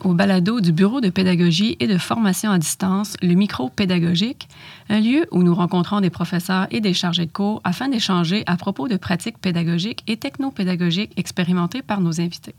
Au 0.00 0.14
balado 0.14 0.60
du 0.60 0.72
Bureau 0.72 1.00
de 1.00 1.10
pédagogie 1.10 1.76
et 1.80 1.86
de 1.86 1.98
formation 1.98 2.50
à 2.50 2.58
distance, 2.58 3.14
le 3.22 3.34
micro 3.34 3.68
pédagogique, 3.68 4.48
un 4.88 5.00
lieu 5.00 5.26
où 5.30 5.42
nous 5.42 5.54
rencontrons 5.54 6.00
des 6.00 6.10
professeurs 6.10 6.66
et 6.70 6.80
des 6.80 6.94
chargés 6.94 7.26
de 7.26 7.32
cours 7.32 7.60
afin 7.64 7.88
d'échanger 7.88 8.42
à 8.46 8.56
propos 8.56 8.88
de 8.88 8.96
pratiques 8.96 9.38
pédagogiques 9.38 10.02
et 10.06 10.16
technopédagogiques 10.16 11.12
expérimentées 11.16 11.82
par 11.82 12.00
nos 12.00 12.20
invités. 12.20 12.54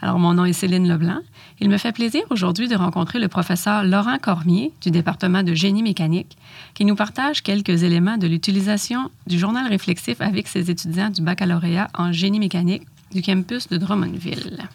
Alors, 0.00 0.18
mon 0.18 0.34
nom 0.34 0.44
est 0.44 0.52
Céline 0.52 0.88
Leblanc. 0.88 1.20
Il 1.60 1.68
me 1.68 1.76
fait 1.76 1.92
plaisir 1.92 2.22
aujourd'hui 2.30 2.68
de 2.68 2.76
rencontrer 2.76 3.18
le 3.18 3.28
professeur 3.28 3.84
Laurent 3.84 4.18
Cormier 4.18 4.72
du 4.80 4.90
département 4.90 5.42
de 5.42 5.54
génie 5.54 5.82
mécanique 5.82 6.36
qui 6.74 6.84
nous 6.84 6.94
partage 6.94 7.42
quelques 7.42 7.82
éléments 7.82 8.16
de 8.16 8.26
l'utilisation 8.26 9.10
du 9.26 9.38
journal 9.38 9.66
réflexif 9.66 10.20
avec 10.20 10.48
ses 10.48 10.70
étudiants 10.70 11.10
du 11.10 11.22
baccalauréat 11.22 11.88
en 11.94 12.12
génie 12.12 12.38
mécanique 12.38 12.86
du 13.12 13.22
campus 13.22 13.68
de 13.68 13.76
Drummondville. 13.76 14.68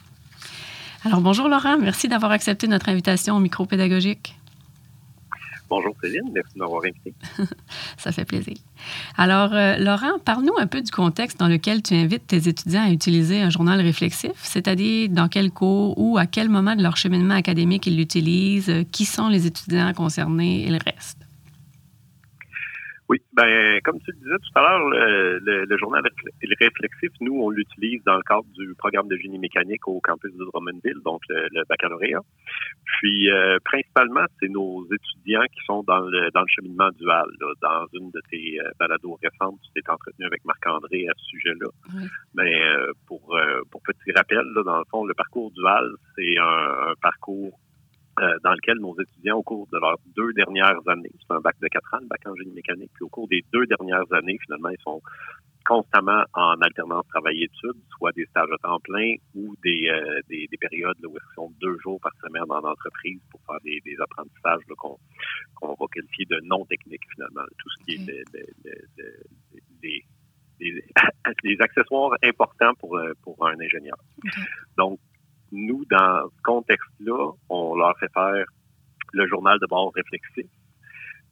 Alors, 1.05 1.19
bonjour 1.19 1.49
Laurent, 1.49 1.77
merci 1.77 2.07
d'avoir 2.07 2.31
accepté 2.31 2.65
notre 2.67 2.87
invitation 2.87 3.35
au 3.35 3.39
micro 3.39 3.65
pédagogique. 3.65 4.37
Bonjour 5.69 5.93
Céline, 6.01 6.29
merci 6.33 6.53
de 6.53 6.59
m'avoir 6.59 6.83
invité. 6.85 7.13
Ça 7.97 8.11
fait 8.11 8.23
plaisir. 8.23 8.55
Alors, 9.17 9.53
euh, 9.53 9.75
Laurent, 9.77 10.19
parle-nous 10.23 10.53
un 10.59 10.67
peu 10.67 10.81
du 10.81 10.91
contexte 10.91 11.39
dans 11.39 11.47
lequel 11.47 11.81
tu 11.81 11.93
invites 11.95 12.27
tes 12.27 12.47
étudiants 12.47 12.83
à 12.85 12.91
utiliser 12.91 13.41
un 13.41 13.49
journal 13.49 13.81
réflexif, 13.81 14.31
c'est-à-dire 14.35 15.09
dans 15.09 15.27
quel 15.27 15.51
cours 15.51 15.97
ou 15.97 16.17
à 16.17 16.25
quel 16.25 16.47
moment 16.47 16.75
de 16.75 16.83
leur 16.83 16.95
cheminement 16.95 17.33
académique 17.33 17.85
ils 17.87 17.97
l'utilisent, 17.97 18.85
qui 18.91 19.05
sont 19.05 19.27
les 19.27 19.45
étudiants 19.45 19.93
concernés 19.93 20.63
et 20.63 20.69
le 20.69 20.79
reste. 20.85 21.22
Oui, 23.09 23.21
ben 23.33 23.79
comme 23.83 23.99
tu 23.99 24.11
le 24.11 24.17
disais 24.17 24.37
tout 24.37 24.59
à 24.59 24.61
l'heure, 24.61 24.89
le, 24.89 25.77
journal 25.77 26.01
réflexif, 26.59 27.11
nous, 27.19 27.37
on 27.41 27.49
l'utilise 27.49 28.01
dans 28.05 28.15
le 28.15 28.23
cadre 28.23 28.45
du 28.57 28.73
programme 28.75 29.07
de 29.07 29.17
génie 29.17 29.39
mécanique 29.39 29.87
au 29.87 29.99
campus 29.99 30.33
de 30.33 30.45
Drummondville, 30.45 31.01
donc 31.03 31.21
le, 31.29 31.63
baccalauréat. 31.67 32.21
Puis 32.85 33.29
euh, 33.29 33.57
principalement, 33.65 34.25
c'est 34.39 34.49
nos 34.49 34.85
étudiants 34.85 35.43
qui 35.53 35.65
sont 35.65 35.83
dans 35.83 35.99
le 35.99 36.31
dans 36.31 36.41
le 36.41 36.47
cheminement 36.47 36.89
dual. 36.99 37.27
Dans 37.61 37.85
une 37.93 38.11
de 38.11 38.21
tes 38.31 38.59
euh, 38.61 38.69
balados 38.79 39.19
récentes, 39.21 39.59
tu 39.63 39.81
t'es 39.81 39.89
entretenu 39.89 40.25
avec 40.25 40.43
Marc-André 40.45 41.07
à 41.09 41.13
ce 41.17 41.25
sujet-là. 41.25 41.67
Mais 42.35 42.63
euh, 42.63 42.91
pour 43.07 43.37
pour 43.69 43.81
petit 43.81 44.11
rappel, 44.15 44.45
là, 44.55 44.63
dans 44.63 44.77
le 44.77 44.85
fond, 44.89 45.05
le 45.05 45.13
parcours 45.13 45.51
dual, 45.51 45.91
c'est 46.15 46.37
un 46.37 46.93
parcours 47.01 47.59
euh, 48.19 48.37
dans 48.43 48.53
lequel 48.53 48.77
nos 48.77 48.95
étudiants, 48.99 49.37
au 49.37 49.43
cours 49.43 49.67
de 49.71 49.77
leurs 49.79 49.97
deux 50.15 50.33
dernières 50.33 50.79
années, 50.87 51.11
c'est 51.19 51.33
un 51.33 51.39
bac 51.39 51.55
de 51.61 51.67
quatre 51.67 51.93
ans, 51.93 51.99
le 52.01 52.07
bac 52.07 52.21
en 52.25 52.35
génie 52.35 52.53
mécanique, 52.53 52.91
puis 52.93 53.03
au 53.03 53.09
cours 53.09 53.27
des 53.27 53.43
deux 53.51 53.65
dernières 53.65 54.11
années, 54.13 54.37
finalement, 54.45 54.69
ils 54.69 54.81
sont 54.83 55.01
constamment 55.65 56.23
en 56.33 56.55
alternance 56.61 57.07
travail-études, 57.07 57.81
soit 57.97 58.11
des 58.11 58.25
stages 58.25 58.51
à 58.51 58.57
temps 58.57 58.79
plein 58.81 59.15
ou 59.33 59.55
des, 59.63 59.87
euh, 59.89 60.19
des, 60.29 60.47
périodes 60.59 60.97
où 61.05 61.15
ils 61.15 61.35
sont 61.35 61.51
deux 61.61 61.77
jours 61.79 61.99
par 62.01 62.11
semaine 62.21 62.43
en 62.49 62.63
entreprise 62.63 63.19
pour 63.31 63.39
faire 63.47 63.59
des, 63.63 63.81
apprentissages 64.01 64.61
qu'on 64.75 64.97
va 65.61 65.85
qualifier 65.91 66.25
de 66.25 66.39
non 66.43 66.65
techniques 66.65 67.05
finalement, 67.13 67.45
tout 67.57 67.69
ce 67.69 67.85
qui 67.85 67.95
est 67.95 68.05
des, 71.43 71.57
accessoires 71.59 72.11
importants 72.23 72.73
pour, 72.79 72.97
euh, 72.97 73.13
pour 73.23 73.45
un 73.47 73.59
ingénieur. 73.59 73.97
Donc, 74.77 74.99
nous, 75.53 75.85
dans 75.89 76.29
ce 76.29 76.41
contexte-là, 76.43 77.31
on 77.49 77.75
leur 77.75 77.97
fait 77.99 78.11
faire 78.13 78.45
le 79.13 79.27
journal 79.27 79.57
de 79.59 79.67
bord 79.67 79.91
réflexif. 79.95 80.49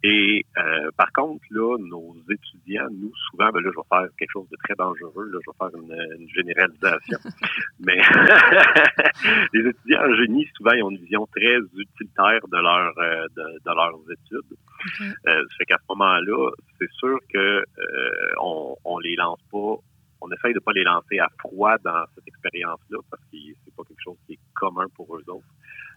Et 0.03 0.45
euh, 0.57 0.89
par 0.97 1.11
contre, 1.13 1.43
là, 1.51 1.77
nos 1.77 2.15
étudiants, 2.27 2.87
nous, 2.91 3.11
souvent, 3.29 3.51
ben 3.51 3.61
là, 3.61 3.69
je 3.71 3.77
vais 3.77 3.87
faire 3.87 4.07
quelque 4.17 4.31
chose 4.31 4.49
de 4.49 4.57
très 4.63 4.73
dangereux, 4.73 5.29
là, 5.31 5.39
je 5.45 5.51
vais 5.51 5.57
faire 5.59 5.79
une, 5.79 6.27
généralisation. 6.29 7.19
Mais 7.79 7.97
les 9.53 9.69
étudiants 9.69 10.01
en 10.01 10.15
génie, 10.15 10.47
souvent, 10.57 10.71
ils 10.71 10.83
ont 10.83 10.89
une 10.89 10.97
vision 10.97 11.27
très 11.27 11.57
utilitaire 11.75 12.41
de 12.47 12.57
leur 12.57 12.97
euh, 12.97 13.27
de, 13.35 13.75
leurs 13.75 13.99
études. 14.09 14.57
Euh, 14.99 15.13
ça 15.25 15.55
fait 15.59 15.65
qu'à 15.65 15.77
ce 15.77 15.93
moment-là, 15.93 16.49
c'est 16.79 16.91
sûr 16.93 17.19
que 17.31 17.37
euh, 17.37 18.31
on, 18.41 18.75
on 18.83 18.97
les 18.97 19.15
lance 19.15 19.39
pas 19.51 19.75
on 20.21 20.29
essaye 20.31 20.53
de 20.53 20.59
pas 20.59 20.71
les 20.73 20.83
lancer 20.83 21.19
à 21.19 21.27
froid 21.39 21.77
dans 21.83 22.05
cette 22.15 22.27
expérience-là 22.27 22.99
parce 23.09 23.23
que 23.31 23.37
c'est 23.65 23.75
pas 23.75 23.83
quelque 23.83 24.03
chose 24.03 24.17
qui 24.25 24.33
est 24.33 24.39
commun 24.53 24.85
pour 24.95 25.15
eux 25.15 25.23
autres. 25.27 25.45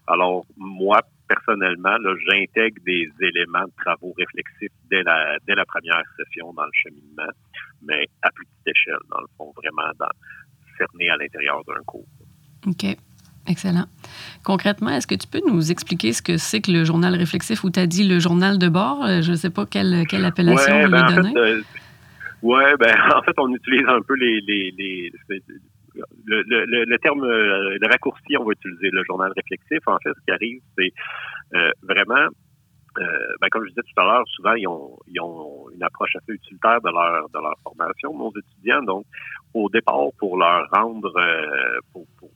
Alors, 0.07 0.45
moi, 0.57 1.01
personnellement, 1.27 1.97
j'intègre 2.29 2.77
des 2.85 3.09
éléments 3.21 3.65
de 3.65 3.73
travaux 3.83 4.13
réflexifs 4.17 4.71
dès 4.89 5.01
la, 5.03 5.37
dès 5.47 5.55
la 5.55 5.65
première 5.65 6.03
session 6.17 6.53
dans 6.53 6.65
le 6.65 6.71
cheminement, 6.73 7.31
mais 7.81 8.07
à 8.21 8.29
plus 8.31 8.45
petite 8.45 8.75
échelle, 8.75 8.99
dans 9.09 9.21
le 9.21 9.27
fond, 9.37 9.51
vraiment 9.55 9.91
dans, 9.99 10.09
cerné 10.77 11.09
à 11.09 11.17
l'intérieur 11.17 11.63
d'un 11.65 11.81
cours. 11.85 12.05
OK. 12.67 12.85
Excellent. 13.47 13.85
Concrètement, 14.43 14.89
est-ce 14.89 15.05
que 15.05 15.15
tu 15.15 15.27
peux 15.27 15.41
nous 15.47 15.71
expliquer 15.71 16.13
ce 16.13 16.23
que 16.23 16.37
c'est 16.37 16.61
que 16.61 16.71
le 16.71 16.83
journal 16.83 17.15
réflexif 17.15 17.63
ou 17.63 17.69
tu 17.69 17.79
as 17.79 17.85
dit 17.85 18.03
le 18.03 18.19
journal 18.19 18.57
de 18.57 18.67
bord? 18.69 19.05
Je 19.21 19.31
ne 19.31 19.35
sais 19.35 19.51
pas 19.51 19.67
quelle, 19.67 20.05
quelle 20.07 20.25
appellation 20.25 20.73
ouais, 20.73 20.85
lui 20.85 20.91
ben. 20.91 21.33
Euh, 21.37 21.61
oui, 22.45 22.63
ben 22.79 22.93
en 23.15 23.23
fait, 23.23 23.33
on 23.39 23.51
utilise 23.51 23.87
un 23.87 24.01
peu 24.01 24.13
les, 24.13 24.39
les, 24.41 24.71
les 24.77 25.11
le, 26.25 26.43
le, 26.43 26.85
le, 26.85 26.97
terme 26.99 27.23
euh, 27.23 27.77
le 27.81 27.87
raccourci, 27.87 28.37
on 28.37 28.43
va 28.43 28.51
utiliser 28.51 28.89
le 28.91 29.03
journal 29.05 29.31
réflexif. 29.35 29.79
En 29.87 29.97
fait, 29.97 30.11
ce 30.13 30.23
qui 30.25 30.31
arrive, 30.31 30.61
c'est 30.77 30.91
euh, 31.55 31.71
vraiment, 31.81 32.27
euh, 32.99 33.33
ben, 33.41 33.47
comme 33.49 33.63
je 33.63 33.69
disais 33.69 33.81
tout 33.81 33.99
à 33.99 34.03
l'heure, 34.03 34.23
souvent 34.27 34.53
ils 34.53 34.67
ont, 34.67 34.95
ils 35.07 35.19
ont 35.21 35.69
une 35.73 35.81
approche 35.81 36.15
assez 36.17 36.33
utilitaire 36.33 36.79
de 36.81 36.91
leur 36.91 37.27
de 37.29 37.39
leur 37.39 37.55
formation, 37.63 38.15
nos 38.15 38.31
étudiants. 38.37 38.83
Donc, 38.83 39.05
au 39.55 39.67
départ, 39.69 40.09
pour 40.19 40.37
leur 40.37 40.67
rendre, 40.71 41.13
pour, 41.91 42.05
pour, 42.19 42.29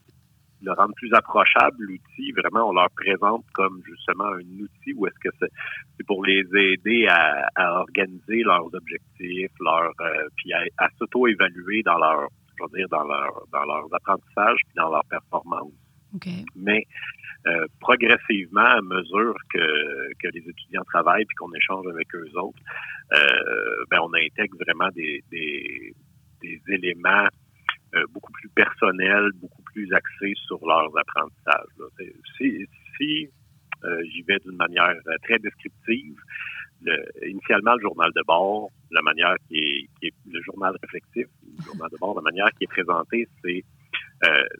le 0.61 0.73
rendre 0.73 0.93
plus 0.95 1.13
approchable, 1.13 1.77
l'outil, 1.79 2.31
vraiment, 2.31 2.69
on 2.69 2.73
leur 2.73 2.89
présente 2.91 3.45
comme 3.53 3.81
justement 3.85 4.25
un 4.25 4.59
outil 4.59 4.93
où 4.95 5.07
est-ce 5.07 5.19
que 5.29 5.35
c'est 5.39 6.05
pour 6.05 6.25
les 6.25 6.43
aider 6.55 7.07
à, 7.07 7.49
organiser 7.79 8.43
leurs 8.43 8.73
objectifs, 8.73 9.51
leur 9.59 9.91
euh, 10.01 10.27
puis 10.35 10.53
à, 10.53 10.89
s'auto-évaluer 10.97 11.83
dans 11.83 11.97
leur, 11.97 12.27
je 12.57 12.63
veux 12.63 12.77
dire, 12.77 12.89
dans 12.89 13.03
leur 13.03 13.31
dans 13.51 13.63
leurs 13.65 13.87
apprentissages 13.93 14.59
puis 14.65 14.75
dans 14.75 14.89
leur 14.89 15.03
performance. 15.05 15.73
Mais 16.55 16.85
euh, 17.47 17.65
progressivement, 17.79 18.61
à 18.61 18.81
mesure 18.81 19.35
que, 19.53 20.13
que 20.19 20.27
les 20.33 20.41
étudiants 20.41 20.83
travaillent 20.91 21.25
puis 21.25 21.35
qu'on 21.35 21.53
échange 21.53 21.85
avec 21.87 22.13
eux 22.15 22.29
autres, 22.35 22.59
euh, 23.13 23.85
ben 23.89 23.99
on 24.01 24.13
intègre 24.13 24.57
vraiment 24.59 24.89
des, 24.89 25.23
des, 25.31 25.93
des 26.41 26.61
éléments 26.67 27.27
euh, 27.95 28.05
beaucoup 28.13 28.31
plus 28.33 28.49
personnels, 28.49 29.31
beaucoup 29.35 29.58
plus 29.73 29.91
axés 29.93 30.33
sur 30.47 30.59
leurs 30.65 30.91
apprentissages. 30.97 31.67
Si, 32.37 33.29
euh, 33.85 34.03
j'y 34.11 34.21
vais 34.23 34.39
d'une 34.39 34.57
manière 34.57 34.95
euh, 35.07 35.15
très 35.23 35.39
descriptive, 35.39 36.15
initialement 37.25 37.75
le 37.75 37.81
journal 37.81 38.09
de 38.15 38.21
bord, 38.25 38.69
la 38.91 39.01
manière 39.01 39.35
qui 39.47 39.89
est, 40.01 40.13
le 40.31 40.41
journal 40.41 40.73
réflexif, 40.81 41.27
le 41.57 41.63
journal 41.65 41.89
de 41.91 41.97
bord, 41.97 42.15
la 42.15 42.21
manière 42.21 42.49
qui 42.57 42.63
est 42.63 42.67
présentée, 42.67 43.27
c'est 43.43 43.63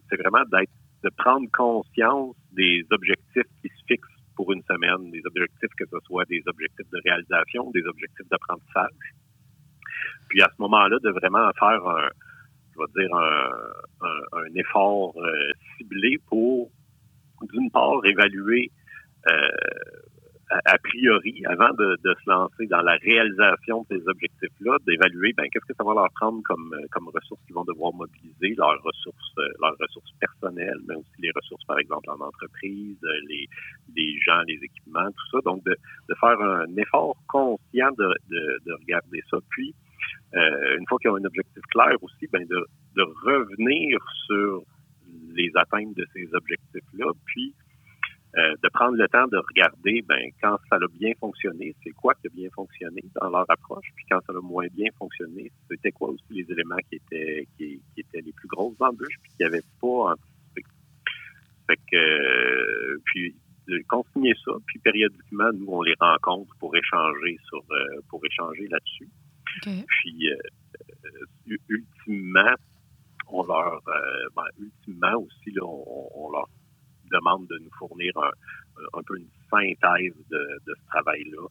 c'est 0.10 0.16
vraiment 0.16 0.44
d'être 0.52 0.72
de 1.04 1.10
prendre 1.18 1.48
conscience 1.52 2.36
des 2.52 2.86
objectifs 2.92 3.48
qui 3.62 3.70
se 3.70 3.84
fixent 3.88 4.08
pour 4.36 4.52
une 4.52 4.64
semaine, 4.64 5.12
des 5.12 5.22
objectifs 5.26 5.74
que 5.78 5.86
ce 5.86 5.98
soit 6.06 6.26
des 6.26 6.42
objectifs 6.46 6.90
de 6.92 7.00
réalisation, 7.04 7.72
des 7.72 7.84
objectifs 7.86 8.28
d'apprentissage. 8.30 9.14
Puis 10.30 10.42
à 10.42 10.48
ce 10.48 10.62
moment-là, 10.62 10.98
de 11.04 11.10
vraiment 11.10 11.50
faire 11.60 11.88
un, 11.88 12.10
va 12.80 12.86
dire, 12.96 13.14
un, 13.14 14.56
effort 14.56 15.14
euh, 15.18 15.52
ciblé 15.78 16.18
pour, 16.28 16.70
d'une 17.54 17.70
part, 17.72 18.04
évaluer 18.06 18.72
euh, 19.30 19.50
a, 20.50 20.78
priori, 20.80 21.44
avant 21.46 21.72
de, 21.74 21.98
se 22.04 22.30
lancer 22.30 22.66
dans 22.68 22.82
la 22.82 22.96
réalisation 23.04 23.86
de 23.90 23.98
ces 23.98 24.08
objectifs-là, 24.08 24.78
d'évaluer 24.88 25.34
ben, 25.38 25.46
qu'est-ce 25.52 25.66
que 25.66 25.76
ça 25.78 25.84
va 25.84 25.94
leur 25.94 26.10
prendre 26.16 26.42
comme, 26.44 26.76
comme 26.92 27.08
ressources 27.10 27.42
qu'ils 27.46 27.54
vont 27.54 27.66
devoir 27.66 27.94
mobiliser, 27.94 28.56
leurs 28.58 28.82
ressources, 28.82 29.34
euh, 29.38 29.48
leurs 29.62 29.76
ressources 29.80 30.12
personnelles, 30.20 30.80
mais 30.88 30.96
aussi 30.96 31.12
les 31.20 31.32
ressources, 31.36 31.64
par 31.66 31.78
exemple, 31.78 32.10
en 32.10 32.20
entreprise, 32.20 32.98
les, 33.28 33.48
les 33.96 34.20
gens, 34.26 34.42
les 34.48 34.60
équipements, 34.64 35.08
tout 35.12 35.38
ça. 35.38 35.40
Donc, 35.46 35.64
de, 35.66 35.76
de 36.10 36.16
faire 36.20 36.42
un 36.42 36.76
effort 36.78 37.16
conscient 37.28 37.92
de, 37.98 38.16
de, 38.30 38.60
de 38.66 38.74
regarder 38.74 39.22
ça. 39.30 39.38
Puis, 39.50 39.76
euh, 40.36 40.78
une 40.78 40.86
fois 40.88 41.00
qu'ils 41.00 41.10
ont 41.12 41.16
un 41.16 41.26
objectif 41.26 41.64
clair 41.72 41.96
aussi, 42.02 42.28
ben 42.32 42.46
de, 42.46 42.66
de 42.96 43.04
revenir 43.26 44.00
sur 44.28 44.64
les 45.34 45.52
atteintes 45.56 45.96
de 45.96 46.06
ces 46.14 46.30
objectifs-là, 46.34 47.12
puis 47.26 47.54
euh, 48.38 48.56
de 48.64 48.70
prendre 48.70 48.96
le 48.96 49.08
temps 49.08 49.26
de 49.26 49.38
regarder 49.38 50.04
ben, 50.08 50.30
quand 50.40 50.58
ça 50.70 50.76
a 50.76 50.88
bien 51.00 51.14
fonctionné, 51.20 51.74
c'est 51.84 51.90
quoi 51.92 52.14
qui 52.14 52.28
a 52.28 52.30
bien 52.30 52.50
fonctionné 52.54 53.02
dans 53.20 53.30
leur 53.30 53.50
approche, 53.50 53.88
puis 53.96 54.06
quand 54.10 54.20
ça 54.28 54.34
a 54.38 54.42
moins 54.42 54.68
bien 54.72 54.90
fonctionné, 55.00 55.52
c'était 55.68 55.92
quoi 55.92 56.10
aussi 56.10 56.24
les 56.30 56.46
éléments 56.52 56.78
qui 56.90 56.98
étaient 56.98 57.48
qui, 57.58 57.82
qui 57.96 58.02
étaient 58.02 58.22
les 58.22 58.34
plus 58.34 58.48
grosses 58.48 58.80
embûches, 58.80 59.18
puis 59.24 59.32
qui 59.36 59.44
n'avaient 59.44 59.66
pas 59.82 60.14
anticipé. 60.14 60.64
Fait 61.66 61.78
que 61.92 61.96
euh, 61.96 62.98
puis 63.06 63.36
de 63.68 63.84
continuer 63.88 64.36
ça, 64.46 64.52
puis 64.68 64.78
périodiquement, 64.80 65.50
nous, 65.54 65.68
on 65.68 65.82
les 65.82 65.96
rencontre 66.00 66.56
pour 66.60 66.76
échanger 66.76 67.40
sur 67.48 67.64
pour 68.10 68.24
échanger 68.26 68.68
là-dessus. 68.68 69.10
Puis, 69.62 70.32
euh, 70.32 70.36
euh, 71.06 71.58
ultimement, 71.70 72.56
on 73.28 73.44
leur, 73.44 73.82
euh, 73.88 74.28
ben, 74.36 74.46
ultimement 74.60 75.18
aussi, 75.18 75.56
on, 75.62 76.30
leur 76.32 76.48
demande 77.12 77.48
de 77.48 77.58
nous 77.60 77.72
fournir 77.78 78.12
un, 78.18 79.02
peu 79.04 79.18
une 79.18 79.30
synthèse 79.50 80.14
de, 80.30 80.62
ce 80.66 80.86
travail-là 80.88 81.48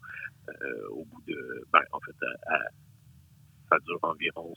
au 0.90 1.04
bout 1.04 1.22
de, 1.26 1.64
ben, 1.72 1.82
en 1.92 2.00
fait, 2.00 2.14
ça 3.68 3.76
dure 3.86 3.98
environ 4.02 4.54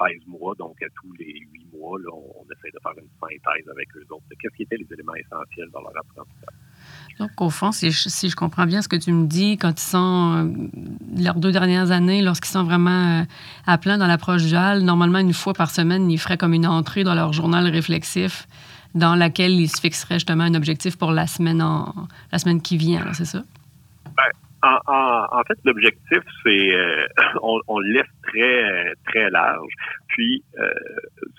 16 0.00 0.26
mois, 0.26 0.54
donc 0.56 0.82
à 0.82 0.88
tous 1.00 1.12
les 1.18 1.38
8 1.52 1.66
mois, 1.72 1.98
là, 2.00 2.10
on, 2.12 2.44
essaie 2.44 2.70
de 2.72 2.80
faire 2.82 2.98
une 2.98 3.10
synthèse 3.20 3.68
avec 3.68 3.88
eux 3.96 4.06
autres. 4.10 4.24
Qu'est-ce 4.40 4.56
qui 4.56 4.62
étaient 4.62 4.78
les 4.78 4.92
éléments 4.92 5.14
essentiels 5.14 5.68
dans 5.70 5.82
leur 5.82 5.96
apprentissage? 5.96 6.56
Donc, 7.18 7.40
au 7.40 7.50
fond, 7.50 7.72
si 7.72 7.90
je, 7.90 8.34
comprends 8.34 8.66
bien 8.66 8.82
ce 8.82 8.88
que 8.88 8.96
tu 8.96 9.12
me 9.12 9.26
dis, 9.26 9.56
quand 9.58 9.80
ils 9.80 9.84
sont, 9.84 10.34
euh, 10.34 11.22
leurs 11.22 11.36
deux 11.36 11.52
dernières 11.52 11.90
années, 11.90 12.22
lorsqu'ils 12.22 12.50
sont 12.50 12.64
vraiment 12.64 13.20
euh, 13.20 13.24
à 13.66 13.78
plein 13.78 13.98
dans 13.98 14.06
l'approche 14.06 14.44
duale, 14.44 14.80
normalement, 14.80 15.18
une 15.18 15.32
fois 15.32 15.52
par 15.52 15.70
semaine, 15.70 16.10
ils 16.10 16.18
feraient 16.18 16.38
comme 16.38 16.54
une 16.54 16.66
entrée 16.66 17.04
dans 17.04 17.14
leur 17.14 17.32
journal 17.32 17.68
réflexif 17.68 18.48
dans 18.94 19.14
laquelle 19.14 19.52
ils 19.52 19.68
se 19.68 19.80
fixeraient 19.80 20.16
justement 20.16 20.44
un 20.44 20.54
objectif 20.54 20.98
pour 20.98 21.12
la 21.12 21.26
semaine, 21.26 21.62
en, 21.62 21.94
la 22.30 22.38
semaine 22.38 22.60
qui 22.60 22.76
vient, 22.76 23.12
c'est 23.12 23.24
ça? 23.24 23.42
Ben, 24.16 24.78
en, 24.86 25.42
fait, 25.46 25.58
l'objectif, 25.64 26.20
c'est 26.42 26.74
euh, 26.74 27.06
on, 27.42 27.78
le 27.78 27.92
laisse 27.92 28.06
très 28.22 28.94
très 29.06 29.30
large. 29.30 29.72
Puis, 30.08 30.42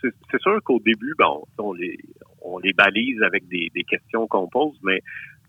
c'est 0.01 0.41
sûr 0.41 0.59
qu'au 0.63 0.79
début, 0.79 1.13
bon, 1.17 1.43
on 1.57 1.73
les 1.73 1.97
on 2.45 2.57
les 2.59 2.73
balise 2.73 3.21
avec 3.23 3.47
des 3.47 3.69
questions 3.87 4.27
qu'on 4.27 4.47
pose, 4.47 4.77
mais 4.83 5.01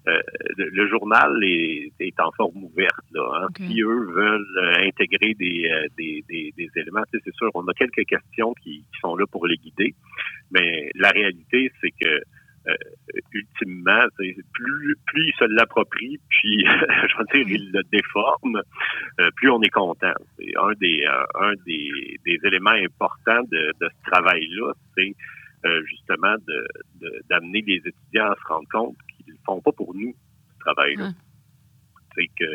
euh, 0.06 0.20
le, 0.58 0.86
journal 0.88 1.32
est, 1.42 2.20
en 2.20 2.30
forme 2.32 2.64
ouverte. 2.64 3.04
Là, 3.12 3.40
hein. 3.40 3.48
Si 3.56 3.80
eux 3.80 4.04
veulent 4.12 4.58
euh, 4.58 4.86
intégrer 4.86 5.30
euh, 5.30 5.86
des, 5.96 6.22
des, 6.28 6.52
des, 6.56 6.70
éléments, 6.76 7.02
c'est 7.10 7.34
sûr, 7.34 7.50
on 7.54 7.66
a 7.68 7.72
quelques 7.72 8.04
questions 8.06 8.52
qui, 8.62 8.84
sont 9.00 9.16
là 9.16 9.24
pour 9.26 9.46
les 9.46 9.56
guider, 9.56 9.94
mais 10.50 10.90
la 10.94 11.08
réalité, 11.10 11.72
c'est 11.80 11.90
que 11.90 12.20
ultimement, 13.32 14.06
plus, 14.16 14.96
plus 15.06 15.28
ils 15.28 15.34
se 15.38 15.44
l'approprient, 15.44 16.18
puis 16.30 16.64
je 16.64 17.18
veux 17.18 17.44
dire, 17.44 17.46
ils 17.46 17.70
le 17.72 17.82
déforment, 17.92 18.62
plus 19.36 19.50
on 19.50 19.60
est 19.60 19.68
content. 19.68 20.14
C'est 20.38 20.56
un 20.56 20.72
des 20.80 21.04
un 21.34 21.52
des, 21.66 22.16
des 22.24 22.38
éléments 22.42 22.70
importants 22.70 23.42
de, 23.50 23.72
de 23.78 23.88
ce 23.90 24.10
travail-là, 24.10 24.72
c'est 24.96 25.14
justement 25.84 26.36
de 26.46 26.66
d'amener 27.28 27.62
les 27.66 27.82
étudiants 27.84 28.30
à 28.30 28.36
se 28.36 28.48
rendre 28.48 28.68
compte 28.72 28.96
font 29.44 29.61
pas 29.61 29.73
pour 29.73 29.94
nous, 29.94 30.15
ce 30.55 30.59
travail-là. 30.61 31.12
C'est 32.15 32.29
que, 32.38 32.47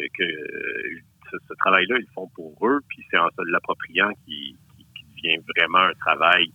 ce, 1.31 1.53
travail-là, 1.59 1.97
ils 1.97 2.05
le 2.05 2.13
font 2.13 2.27
pour 2.29 2.55
eux, 2.67 2.79
puis 2.87 3.03
c'est 3.09 3.17
en 3.17 3.27
se 3.29 3.51
l'appropriant 3.51 4.09
qui, 4.25 4.55
devient 5.21 5.43
vraiment 5.53 5.79
un 5.79 5.93
travail 5.99 6.49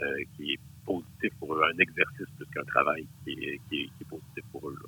euh, 0.00 0.06
qui 0.34 0.52
est 0.52 0.60
positif 0.86 1.30
pour 1.38 1.54
eux, 1.54 1.60
un 1.62 1.78
exercice 1.78 2.26
plus 2.36 2.46
qu'un 2.54 2.64
travail 2.64 3.06
qui 3.24 3.32
est, 3.32 3.60
positif 4.08 4.44
pour 4.52 4.70
eux. 4.70 4.78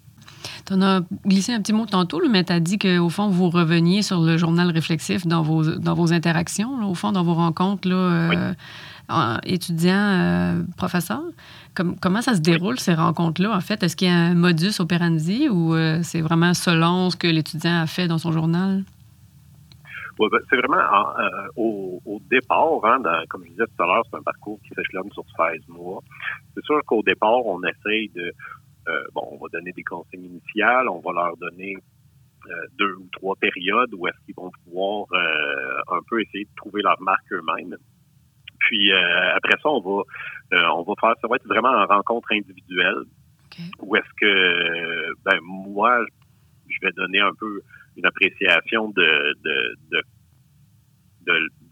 Tu 0.64 0.72
en 0.72 0.80
as 0.80 1.00
glissé 1.26 1.52
un 1.52 1.60
petit 1.60 1.72
mot 1.72 1.84
tantôt, 1.84 2.26
mais 2.28 2.44
tu 2.44 2.52
as 2.52 2.60
dit 2.60 2.78
qu'au 2.78 3.08
fond, 3.10 3.28
vous 3.28 3.50
reveniez 3.50 4.02
sur 4.02 4.20
le 4.20 4.38
journal 4.38 4.70
réflexif 4.70 5.26
dans 5.26 5.42
vos, 5.42 5.64
dans 5.76 5.94
vos 5.94 6.12
interactions, 6.12 6.88
au 6.88 6.94
fond, 6.94 7.12
dans 7.12 7.24
vos 7.24 7.34
rencontres 7.34 7.88
là, 7.88 7.96
euh, 7.96 8.54
étudiants, 9.44 9.94
euh, 9.94 10.62
professeurs 10.76 11.22
comment 12.00 12.22
ça 12.22 12.34
se 12.34 12.40
déroule, 12.40 12.78
ces 12.78 12.94
rencontres-là, 12.94 13.54
en 13.54 13.60
fait? 13.60 13.82
Est-ce 13.82 13.96
qu'il 13.96 14.08
y 14.08 14.10
a 14.10 14.14
un 14.14 14.34
modus 14.34 14.80
operandi 14.80 15.48
ou 15.48 15.74
euh, 15.74 16.00
c'est 16.02 16.20
vraiment 16.20 16.54
selon 16.54 17.10
ce 17.10 17.16
que 17.16 17.26
l'étudiant 17.26 17.82
a 17.82 17.86
fait 17.86 18.08
dans 18.08 18.18
son 18.18 18.32
journal? 18.32 18.84
Ben, 20.18 20.26
c'est 20.50 20.56
vraiment 20.56 20.78
euh, 20.78 21.48
au, 21.56 22.20
départ, 22.28 22.84
hein, 22.84 23.00
comme 23.28 23.44
je 23.44 23.50
disais 23.50 23.64
tout 23.66 23.82
à 23.84 23.86
l'heure, 23.86 24.02
c'est 24.10 24.18
un 24.18 24.22
parcours 24.22 24.58
qui 24.62 24.70
s'échelonne 24.74 25.10
sur 25.12 25.24
16 25.36 25.68
mois. 25.68 26.02
C'est 26.54 26.64
sûr 26.64 26.80
qu'au 26.84 27.02
départ, 27.02 27.46
on 27.46 27.62
essaye 27.62 28.08
de, 28.10 28.32
euh, 28.88 29.04
bon, 29.14 29.22
on 29.30 29.36
va 29.36 29.46
donner 29.52 29.70
des 29.70 29.84
consignes 29.84 30.24
initiales, 30.24 30.88
on 30.88 30.98
va 30.98 31.12
leur 31.12 31.36
donner 31.36 31.76
deux 32.78 32.94
ou 32.94 33.06
trois 33.12 33.36
périodes 33.36 33.92
où 33.92 34.06
est-ce 34.06 34.24
qu'ils 34.24 34.34
vont 34.34 34.50
pouvoir 34.64 35.06
un 35.12 36.00
peu 36.08 36.22
essayer 36.22 36.44
de 36.44 36.54
trouver 36.56 36.80
leur 36.80 36.98
marque 37.02 37.30
eux-mêmes. 37.30 37.76
Puis 38.68 38.92
euh, 38.92 39.34
après 39.34 39.56
ça, 39.62 39.70
on 39.70 39.80
va 39.80 40.02
euh, 40.52 40.66
on 40.76 40.82
va 40.82 40.92
faire 41.00 41.14
ça 41.22 41.26
va 41.28 41.36
être 41.36 41.48
vraiment 41.48 41.70
en 41.70 41.86
rencontre 41.86 42.28
individuelle. 42.32 43.02
Où 43.80 43.96
est-ce 43.96 44.12
que 44.20 45.14
ben 45.24 45.38
moi 45.42 46.04
je 46.68 46.76
vais 46.82 46.92
donner 46.92 47.20
un 47.20 47.32
peu 47.40 47.62
une 47.96 48.04
appréciation 48.04 48.90
de 48.90 49.34
de, 49.42 49.76
de, 49.90 50.02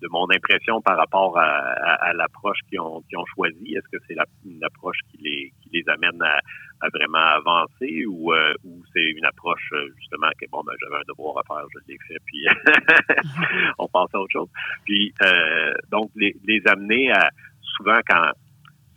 de, 0.00 0.08
mon 0.10 0.26
impression 0.31 0.81
par 0.81 0.96
rapport 0.96 1.38
à, 1.38 2.12
l'approche 2.14 2.58
qu'ils 2.69 2.81
ont, 2.81 3.02
qu'ils 3.02 3.19
ont 3.19 3.26
choisie. 3.34 3.75
Est-ce 3.75 3.88
que 3.96 4.02
c'est 4.06 4.14
la, 4.14 4.25
une 4.44 4.62
approche 4.64 4.98
qui 5.10 5.19
les, 5.19 5.52
qui 5.66 5.82
les 5.82 5.88
amène 5.88 6.20
à, 6.22 6.38
à 6.80 6.88
vraiment 6.88 7.18
avancer 7.18 8.04
ou, 8.06 8.32
euh, 8.32 8.54
ou 8.64 8.82
c'est 8.92 9.04
une 9.04 9.24
approche 9.24 9.72
justement 9.98 10.30
que 10.40 10.46
bon 10.50 10.62
ben 10.64 10.72
j'avais 10.80 10.96
un 10.96 11.06
devoir 11.08 11.38
à 11.38 11.42
faire, 11.46 11.66
je 11.72 11.78
l'ai 11.88 11.98
fait, 12.06 12.18
puis 12.26 12.46
on 13.78 13.88
passe 13.88 14.14
à 14.14 14.20
autre 14.20 14.32
chose. 14.32 14.48
Puis 14.84 15.12
euh, 15.22 15.72
donc 15.90 16.10
les, 16.16 16.36
les 16.44 16.62
amener 16.66 17.12
à 17.12 17.30
souvent 17.76 17.98
quand 18.06 18.32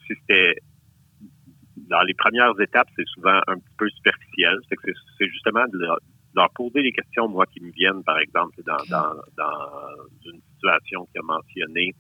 si 0.06 0.14
c'était 0.20 0.56
dans 1.90 2.02
les 2.04 2.14
premières 2.14 2.60
étapes, 2.60 2.88
c'est 2.96 3.08
souvent 3.08 3.40
un 3.48 3.58
petit 3.58 3.76
peu 3.78 3.90
superficiel. 3.90 4.58
C'est 4.70 4.76
que 4.76 4.92
c'est 5.18 5.28
justement 5.28 5.66
de 5.68 5.80
leur, 5.80 6.50
poser 6.56 6.82
les 6.82 6.92
questions, 6.92 7.28
moi, 7.28 7.46
qui 7.48 7.62
me 7.62 7.72
viennent, 7.72 8.04
par 8.04 8.20
exemple, 8.20 8.62
dans, 8.64 8.78
dans, 8.90 9.14
dans 9.38 10.32
une 10.32 10.42
situation 10.54 11.06
qui 11.12 11.18
a 11.18 11.22
mentionné 11.24 11.94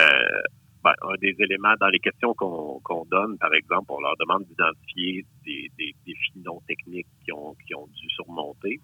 euh, 0.00 0.42
ben, 0.82 0.94
un 1.02 1.14
des 1.20 1.34
éléments 1.38 1.74
dans 1.80 1.88
les 1.88 1.98
questions 1.98 2.34
qu'on 2.34 3.04
donne, 3.10 3.36
par 3.38 3.52
exemple, 3.54 3.86
on 3.88 4.00
leur 4.00 4.16
demande 4.18 4.44
d'identifier 4.44 5.24
des, 5.44 5.70
des, 5.78 5.94
défis 6.06 6.38
non 6.44 6.60
techniques 6.68 7.06
qui 7.24 7.32
ont, 7.32 7.54
qui 7.66 7.74
ont 7.74 7.86
dû 7.86 8.08
surmonter. 8.10 8.80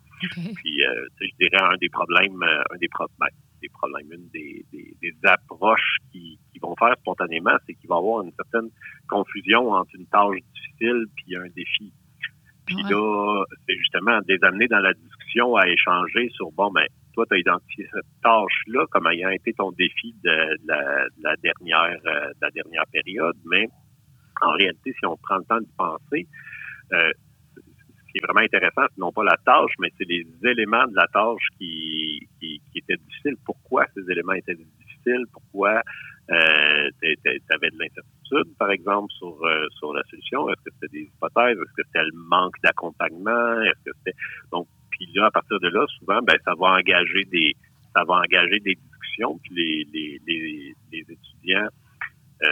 Puis, 0.57 0.85
euh, 0.85 1.07
je 1.21 1.27
dirais 1.39 1.63
un 1.63 1.77
des 1.77 1.89
problèmes, 1.89 2.43
euh, 2.43 2.63
un 2.73 2.77
des, 2.79 2.89
ben, 3.19 3.27
des 3.63 3.69
problèmes, 3.69 4.13
une 4.13 4.29
des, 4.29 4.65
des, 4.73 5.15
approches 5.25 5.99
qui, 6.13 6.39
qui, 6.53 6.59
vont 6.59 6.75
faire 6.77 6.95
spontanément, 7.01 7.57
c'est 7.67 7.75
qu'il 7.75 7.89
va 7.89 7.97
y 7.97 7.99
avoir 7.99 8.25
une 8.25 8.33
certaine 8.33 8.71
confusion 9.09 9.73
entre 9.73 9.95
une 9.95 10.07
tâche 10.07 10.39
difficile 10.55 11.07
puis 11.17 11.37
un 11.37 11.49
défi. 11.55 11.93
Puis 12.67 12.83
là, 12.89 13.45
c'est 13.67 13.77
justement 13.77 14.19
de 14.19 14.33
les 14.33 14.43
amener 14.43 14.67
dans 14.69 14.81
la 14.81 14.95
discussion 14.95 15.57
à 15.57 15.69
échanger 15.69 16.31
sur 16.31 16.51
bon, 16.53 16.71
ben 16.71 16.87
toi, 17.15 17.25
tu 17.27 17.35
as 17.35 17.39
identifié 17.39 17.89
cette 17.93 18.05
tâche-là 18.23 18.87
comme 18.91 19.07
ayant 19.07 19.31
été 19.31 19.53
ton 19.53 19.71
défi 19.73 20.15
de, 20.23 20.59
la, 20.67 21.37
dernière 21.37 21.97
euh, 22.07 22.33
la 22.41 22.51
dernière 22.51 22.85
période, 22.93 23.37
mais 23.47 23.69
en 24.43 24.53
réalité, 24.53 24.93
si 24.99 25.07
on 25.07 25.17
prend 25.17 25.37
le 25.37 25.45
temps 25.45 25.61
de 25.61 25.69
penser, 25.77 26.27
euh, 26.93 27.13
ce 27.55 28.13
qui 28.13 28.19
est 28.19 28.27
vraiment 28.27 28.45
intéressant, 28.45 28.83
c'est 28.91 28.99
non 28.99 29.13
pas 29.13 29.25
la 29.25 29.37
tâche, 29.45 29.73
mais 29.79 29.91
c'est 29.97 30.09
les 30.09 30.27
éléments 30.45 30.87
de 30.87 30.95
la 30.95 31.07
tâche 31.09 31.47
qui, 31.59 32.29
qui, 32.41 32.61
étaient 32.75 32.97
difficiles. 32.97 33.37
Pourquoi 33.45 33.87
ces 33.95 34.03
éléments 34.11 34.35
étaient 34.35 34.55
difficiles? 34.55 35.25
Pourquoi 35.33 35.83
euh, 36.31 36.91
tu 37.03 37.17
avais 37.51 37.71
de 37.71 37.79
l'incertitude, 37.79 38.57
par 38.59 38.71
exemple, 38.71 39.13
sur, 39.19 39.45
euh, 39.45 39.67
sur 39.79 39.93
la 39.93 40.03
solution? 40.05 40.49
Est-ce 40.49 40.63
que 40.65 40.71
c'était 40.75 40.99
des 40.99 41.05
hypothèses? 41.05 41.59
Est-ce 41.59 41.83
que 41.83 41.87
c'était 41.87 42.05
le 42.05 42.17
manque 42.29 42.55
d'accompagnement? 42.63 43.63
Est-ce 43.63 43.91
que 43.91 43.97
c'était... 43.99 44.17
Donc, 44.51 44.67
à 45.23 45.31
partir 45.31 45.61
de 45.61 45.69
là, 45.69 45.85
souvent, 45.99 46.21
ben, 46.23 46.37
ça 46.45 46.53
va 46.59 46.79
engager 46.79 47.25
des, 47.31 47.55
ça 47.95 48.05
va 48.05 48.23
engager 48.25 48.61
des 48.61 48.75
discussions, 48.75 49.39
puis 49.43 49.55
les, 49.55 50.21
les, 50.27 50.75
les, 50.93 51.01
étudiants 51.01 51.69
euh, 52.43 52.49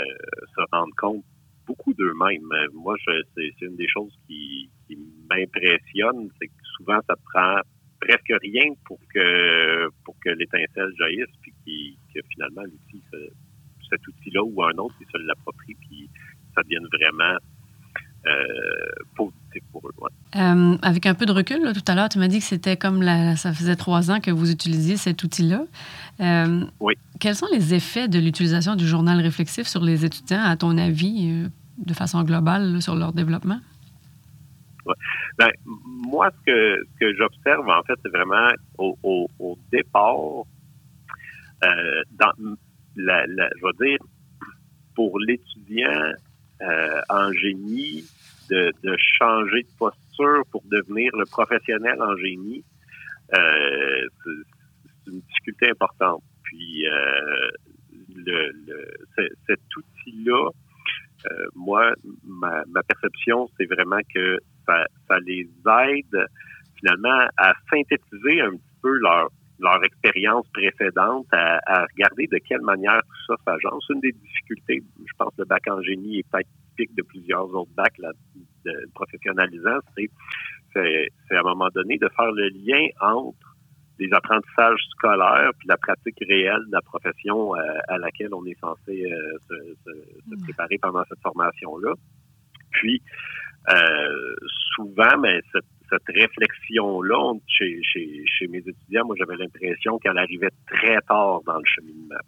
se 0.55 0.63
rendent 0.73 0.95
compte 0.97 1.25
beaucoup 1.67 1.95
d'eux-mêmes. 1.95 2.53
Moi, 2.75 2.97
c'est 3.07 3.61
une 3.61 3.77
des 3.77 3.89
choses 3.89 4.13
qui, 4.27 4.71
qui 4.87 4.99
m'impressionne, 5.31 6.31
c'est 6.41 6.49
que 6.49 6.63
souvent, 6.77 6.99
ça 7.09 7.15
prend 7.33 7.61
presque 8.01 8.33
rien 8.43 8.73
pour 8.85 8.99
que 9.15 9.89
pour 10.05 10.19
que 10.21 10.31
l'étincelle 10.31 10.93
jaillisse, 10.99 11.35
puis 11.65 11.97
que 12.15 12.21
finalement, 12.33 12.63
l'outil, 12.63 13.03
cet 13.89 14.07
outil-là 14.07 14.43
ou 14.43 14.63
un 14.63 14.77
autre, 14.79 14.95
il 15.01 15.07
se 15.07 15.19
l'approprie, 15.27 15.77
puis 15.81 16.09
ça 16.55 16.63
devienne 16.63 16.87
vraiment 16.93 17.37
euh, 18.27 19.05
pour 19.17 19.33
Euh, 20.37 20.77
avec 20.83 21.07
un 21.07 21.15
peu 21.15 21.27
de 21.27 21.33
recul, 21.33 21.61
tout 21.73 21.85
à 21.87 21.95
l'heure, 21.95 22.09
tu 22.09 22.19
m'as 22.19 22.29
dit 22.29 22.39
que 22.39 22.45
c'était 22.45 22.77
comme 22.77 23.03
la, 23.03 23.37
ça 23.37 23.53
faisait 23.53 23.77
trois 23.77 24.11
ans 24.11 24.21
que 24.21 24.31
vous 24.31 24.51
utilisiez 24.51 24.97
cet 24.97 25.23
outil-là. 25.23 25.65
Euh, 26.21 26.65
oui. 26.81 26.95
Quels 27.21 27.35
sont 27.35 27.49
les 27.53 27.75
effets 27.75 28.09
de 28.09 28.19
l'utilisation 28.19 28.75
du 28.75 28.87
journal 28.87 29.21
réflexif 29.21 29.67
sur 29.67 29.83
les 29.83 30.05
étudiants, 30.05 30.43
à 30.43 30.57
ton 30.57 30.79
avis, 30.79 31.49
de 31.79 31.95
façon 31.95 32.23
globale, 32.23 32.81
sur 32.81 32.95
leur 32.95 33.13
développement? 33.13 33.61
Ben, 35.39 35.51
moi, 35.87 36.31
ce 36.31 36.51
que, 36.51 36.85
ce 36.85 36.99
que 36.99 37.15
j'observe, 37.17 37.69
en 37.69 37.83
fait, 37.83 37.95
c'est 38.03 38.11
vraiment 38.11 38.51
au, 38.79 38.99
au, 39.03 39.29
au 39.39 39.59
départ, 39.71 40.17
dans 41.63 42.33
la, 42.97 43.27
la, 43.27 43.49
je 43.57 43.65
veux 43.65 43.87
dire, 43.87 43.99
pour 44.95 45.19
l'étudiant 45.21 46.13
euh, 46.63 47.01
en 47.09 47.33
génie, 47.33 48.05
de, 48.53 48.97
changer 49.19 49.63
de 49.63 49.79
posture 49.79 50.43
pour 50.51 50.63
devenir 50.71 51.15
le 51.17 51.25
professionnel 51.25 52.01
en 52.01 52.17
génie, 52.17 52.65
euh, 53.35 54.09
c'est 54.25 55.11
une 55.11 55.21
difficulté 55.21 55.71
importante. 55.71 56.23
Puis, 56.45 56.87
euh, 56.87 57.51
le, 58.15 58.53
le, 58.67 58.89
cet 59.47 59.61
outil-là, 59.77 60.51
moi, 61.55 61.93
ma, 62.25 62.65
ma 62.67 62.83
perception, 62.83 63.49
c'est 63.57 63.67
vraiment 63.67 64.01
que 64.13 64.39
ça, 64.67 65.19
les 65.25 65.49
aide 65.87 66.27
finalement 66.79 67.27
à 67.37 67.55
synthétiser 67.71 68.41
un 68.41 68.51
petit 68.51 68.77
peu 68.83 68.99
leur 68.99 69.29
leur 69.63 69.83
expérience 69.85 70.47
précédente 70.53 71.27
à, 71.33 71.87
regarder 71.95 72.27
de 72.27 72.39
quelle 72.39 72.63
manière 72.63 73.01
tout 73.01 73.35
ça 73.35 73.37
s'agence. 73.45 73.87
Une 73.91 74.01
des 74.01 74.13
difficultés, 74.13 74.83
je 74.99 75.13
pense, 75.17 75.33
le 75.39 75.45
bac 75.45 75.63
en 75.71 75.81
génie 75.83 76.19
est 76.19 76.27
peut-être 76.31 76.49
typique 76.71 76.95
de 76.97 77.03
plusieurs 77.03 77.45
autres 77.55 77.71
bacs 77.77 77.97
là, 77.99 78.11
de, 78.65 78.89
professionnalisants, 78.95 79.81
c'est, 79.97 80.11
c'est 80.75 81.37
à 81.37 81.41
un 81.41 81.43
moment 81.43 81.69
donné 81.75 81.99
de 81.99 82.09
faire 82.17 82.33
le 82.33 82.49
lien 82.49 82.87
entre 83.01 83.57
les 83.99 84.13
apprentissages 84.13 84.81
scolaires 84.91 85.51
puis 85.59 85.69
la 85.69 85.77
pratique 85.77 86.19
réelle 86.27 86.65
de 86.67 86.73
la 86.73 86.81
profession 86.81 87.55
euh, 87.55 87.61
à, 87.89 87.99
laquelle 87.99 88.35
on 88.35 88.45
est 88.47 88.59
censé 88.59 89.05
euh, 89.05 89.39
se, 89.49 89.55
se, 89.85 90.43
préparer 90.45 90.79
pendant 90.79 91.05
cette 91.09 91.21
formation-là. 91.21 91.93
Puis, 92.71 93.03
euh, 93.71 94.35
souvent, 94.75 95.19
mais 95.21 95.41
cette 95.53 95.65
cette 95.93 96.17
réflexion-là 96.17 97.35
chez, 97.47 97.81
chez, 97.83 98.25
chez, 98.27 98.49
mes 98.49 98.59
étudiants, 98.59 99.05
moi, 99.05 99.15
j'avais 99.19 99.37
l'impression 99.37 99.99
qu'elle 99.99 100.19
arrivait 100.19 100.51
très 100.67 100.99
tard 101.03 101.43
dans 101.45 101.59
le 101.59 101.65
cheminement. 101.67 102.23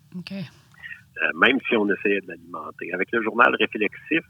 Euh, 1.23 1.31
même 1.41 1.59
si 1.69 1.77
on 1.77 1.89
essayait 1.91 2.21
de 2.21 2.29
l'alimenter. 2.29 2.93
Avec 2.93 3.11
le 3.13 3.23
journal 3.23 3.55
réflexif, 3.59 4.25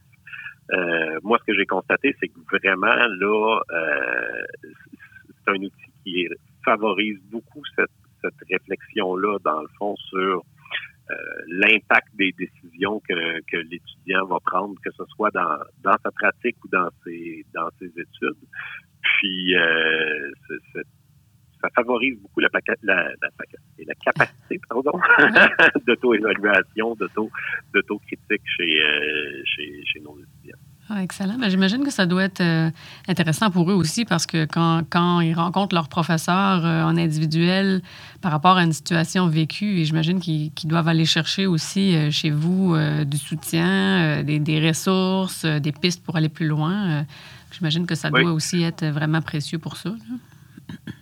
euh, 0.73 1.19
moi, 1.23 1.39
ce 1.41 1.53
que 1.53 1.59
j'ai 1.59 1.67
constaté, 1.67 2.15
c'est 2.21 2.29
que 2.29 2.41
vraiment, 2.51 2.95
là, 2.95 3.61
euh, 3.71 4.43
c'est 5.45 5.51
un 5.51 5.63
outil 5.63 5.93
qui 6.05 6.27
favorise 6.65 7.19
beaucoup 7.31 7.63
cette, 7.77 7.91
cette 8.23 8.49
réflexion-là, 8.51 9.39
dans 9.45 9.61
le 9.61 9.69
fond, 9.79 9.95
sur 9.97 10.43
euh, 11.11 11.15
l'impact 11.49 12.09
des 12.15 12.33
décisions 12.33 13.01
que, 13.07 13.41
que 13.43 13.59
l'étudiant 13.59 14.25
va 14.27 14.39
prendre, 14.41 14.75
que 14.83 14.91
ce 14.97 15.05
soit 15.15 15.31
dans, 15.33 15.59
dans 15.83 15.97
sa 16.03 16.11
pratique 16.11 16.57
ou 16.65 16.69
dans 16.69 16.89
ses, 17.05 17.45
dans 17.55 17.69
ses 17.79 17.89
études. 17.89 18.49
Puis, 19.03 19.55
euh, 19.55 20.31
ça 21.65 21.71
favorise 21.75 22.19
beaucoup 22.21 22.41
la, 22.41 22.49
la, 22.83 23.09
la, 23.23 23.95
capacité 24.05 24.35
pardon, 24.83 24.99
d'auto-évaluation, 25.87 26.97
d'auto-critique 27.75 28.43
chez, 28.57 28.83
euh, 28.83 29.43
chez, 29.45 29.85
chez 29.85 30.01
nos 30.01 30.17
étudiants. 30.19 30.59
Ah, 30.91 31.03
excellent. 31.03 31.39
Ben, 31.39 31.49
j'imagine 31.49 31.83
que 31.83 31.91
ça 31.91 32.05
doit 32.05 32.25
être 32.25 32.43
euh, 32.43 32.71
intéressant 33.09 33.51
pour 33.51 33.71
eux 33.71 33.75
aussi 33.75 34.05
parce 34.05 34.27
que 34.27 34.45
quand, 34.45 34.83
quand 34.91 35.21
ils 35.21 35.33
rencontrent 35.33 35.75
leur 35.75 35.89
professeur 35.89 36.63
en 36.65 36.99
individuel 36.99 37.81
par 38.21 38.33
rapport 38.33 38.59
à 38.59 38.65
une 38.65 38.73
situation 38.73 39.27
vécue, 39.27 39.79
et 39.79 39.85
j'imagine 39.87 40.21
qu'ils 40.21 40.69
doivent 40.69 40.89
aller 40.89 41.07
chercher 41.07 41.47
aussi 41.47 41.97
chez 42.13 42.29
vous 42.29 42.77
du 43.07 43.17
soutien, 43.17 44.23
des, 44.23 44.39
des, 44.39 44.67
ressources, 44.69 45.47
des 45.47 45.73
pistes 45.73 46.05
pour 46.05 46.17
aller 46.17 46.29
plus 46.29 46.47
loin. 46.47 47.07
J'imagine 47.51 47.87
que 47.87 47.95
ça 47.95 48.11
doit 48.11 48.33
aussi 48.33 48.63
être 48.63 48.85
vraiment 48.85 49.23
précieux 49.23 49.59
pour 49.59 49.79
ça. 49.79 49.91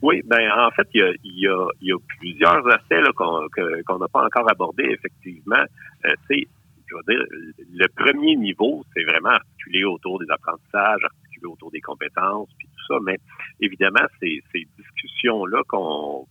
Oui, 0.02 0.22
ben 0.24 0.50
en 0.58 0.70
fait, 0.72 0.88
il 0.94 1.14
y 1.24 1.46
a, 1.46 1.96
plusieurs 2.18 2.66
aspects 2.68 3.12
qu'on 3.14 3.98
n'a 3.98 4.08
pas 4.08 4.24
encore 4.24 4.50
abordés, 4.50 4.88
effectivement. 4.90 5.64
Euh, 6.04 6.14
je 6.28 6.96
veux 6.96 7.16
dire, 7.16 7.24
le 7.72 7.86
premier 7.96 8.36
niveau, 8.36 8.84
c'est 8.94 9.04
vraiment 9.04 9.30
articulé 9.30 9.84
autour 9.84 10.18
des 10.18 10.30
apprentissages, 10.30 11.02
articulé 11.04 11.46
autour 11.46 11.70
des 11.70 11.80
compétences, 11.80 12.48
puis 12.58 12.68
tout 12.68 12.94
ça. 12.94 13.00
Mais 13.04 13.18
évidemment, 13.60 14.06
c'est 14.20 14.42
ces 14.52 14.66
discussions-là 14.76 15.62
qu'on, 15.68 16.26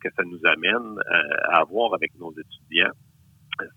que 0.00 0.08
ça 0.16 0.22
nous 0.24 0.40
amène 0.44 0.98
euh, 0.98 1.36
à 1.48 1.60
avoir 1.60 1.94
avec 1.94 2.12
nos 2.18 2.32
étudiants 2.32 2.92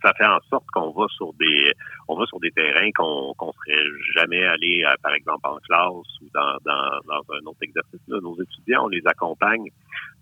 ça 0.02 0.14
fait 0.14 0.26
en 0.26 0.40
sorte 0.50 0.66
qu'on 0.74 0.92
va 0.92 1.08
sur 1.10 1.34
des 1.34 1.74
on 2.08 2.18
va 2.18 2.26
sur 2.26 2.40
des 2.40 2.52
terrains 2.52 2.90
qu'on 2.96 3.34
qu'on 3.38 3.52
serait 3.54 3.84
jamais 4.14 4.44
allé 4.46 4.84
euh, 4.86 4.96
par 5.02 5.14
exemple 5.14 5.48
en 5.48 5.58
classe 5.58 6.22
ou 6.22 6.30
dans, 6.34 6.58
dans, 6.66 7.00
dans 7.08 7.34
un 7.34 7.46
autre 7.46 7.62
exercice. 7.62 8.00
Là. 8.08 8.20
nos 8.22 8.42
étudiants 8.42 8.86
on 8.86 8.90
les 8.90 9.02
accompagne 9.06 9.70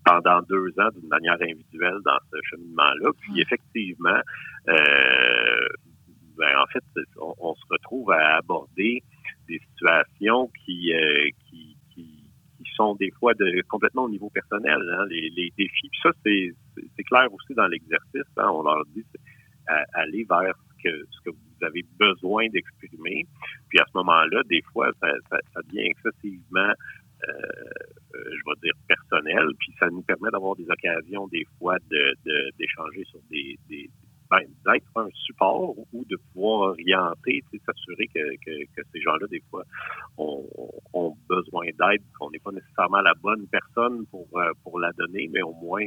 pendant 0.04 0.42
deux 0.42 0.68
ans 0.78 0.90
d'une 0.94 1.08
manière 1.08 1.40
individuelle 1.40 1.98
dans 2.04 2.18
ce 2.32 2.36
cheminement 2.50 2.92
là 3.00 3.10
puis 3.20 3.40
effectivement 3.40 4.20
euh, 4.68 5.68
ben, 6.36 6.58
en 6.58 6.66
fait 6.66 6.84
on, 7.20 7.54
se 7.54 7.64
retrouve 7.70 8.10
à 8.10 8.36
aborder 8.36 9.02
des 9.48 9.60
situations 9.70 10.50
qui 10.64 10.92
euh, 10.94 11.28
qui, 11.48 11.76
qui, 11.94 12.10
sont 12.76 12.96
des 12.96 13.12
fois 13.20 13.34
de 13.34 13.62
complètement 13.68 14.04
au 14.04 14.08
niveau 14.08 14.30
personnel 14.30 14.78
hein, 14.98 15.04
les, 15.08 15.30
les 15.30 15.52
défis. 15.56 15.88
Puis 15.88 16.00
ça 16.02 16.10
c'est 16.24 16.52
c'est 16.96 17.04
clair 17.04 17.32
aussi 17.32 17.54
dans 17.54 17.68
l'exercice 17.68 18.26
hein, 18.36 18.50
on 18.52 18.62
leur 18.64 18.84
dit 18.86 19.04
à, 19.66 19.84
aller 19.94 20.26
vers 20.28 20.54
ce 20.54 20.88
que, 20.88 21.04
ce 21.10 21.20
que 21.24 21.30
vous 21.30 21.64
avez 21.64 21.84
besoin 21.98 22.48
d'exprimer. 22.48 23.26
Puis 23.68 23.78
à 23.78 23.84
ce 23.86 23.96
moment-là, 23.98 24.42
des 24.48 24.62
fois, 24.72 24.90
ça, 25.00 25.08
ça, 25.30 25.38
ça 25.52 25.60
devient 25.68 25.88
excessivement, 25.88 26.72
euh, 27.28 27.32
euh 28.14 28.24
je 28.30 28.42
vais 28.46 28.60
dire, 28.62 28.74
personnel. 28.88 29.46
Puis 29.58 29.72
ça 29.78 29.88
nous 29.88 30.02
permet 30.02 30.30
d'avoir 30.30 30.56
des 30.56 30.68
occasions, 30.68 31.28
des 31.28 31.46
fois, 31.58 31.76
de, 31.90 32.14
d'échanger 32.58 33.04
sur 33.10 33.20
des, 33.30 33.58
des 33.68 33.90
ben, 34.30 34.40
d'être 34.64 34.86
un 34.96 35.08
support 35.26 35.74
ou 35.92 36.04
de 36.06 36.16
pouvoir 36.32 36.70
orienter, 36.70 37.42
s'assurer 37.64 38.08
que, 38.08 38.36
que, 38.36 38.64
que, 38.74 38.82
ces 38.92 39.00
gens-là, 39.02 39.26
des 39.30 39.42
fois, 39.50 39.64
ont, 40.16 40.46
ont 40.92 41.14
besoin 41.28 41.66
d'aide, 41.78 42.02
qu'on 42.18 42.30
n'est 42.30 42.38
pas 42.38 42.52
nécessairement 42.52 43.00
la 43.00 43.14
bonne 43.14 43.46
personne 43.48 44.06
pour, 44.06 44.26
euh, 44.34 44.52
pour 44.62 44.80
la 44.80 44.92
donner, 44.92 45.28
mais 45.32 45.42
au 45.42 45.52
moins, 45.52 45.84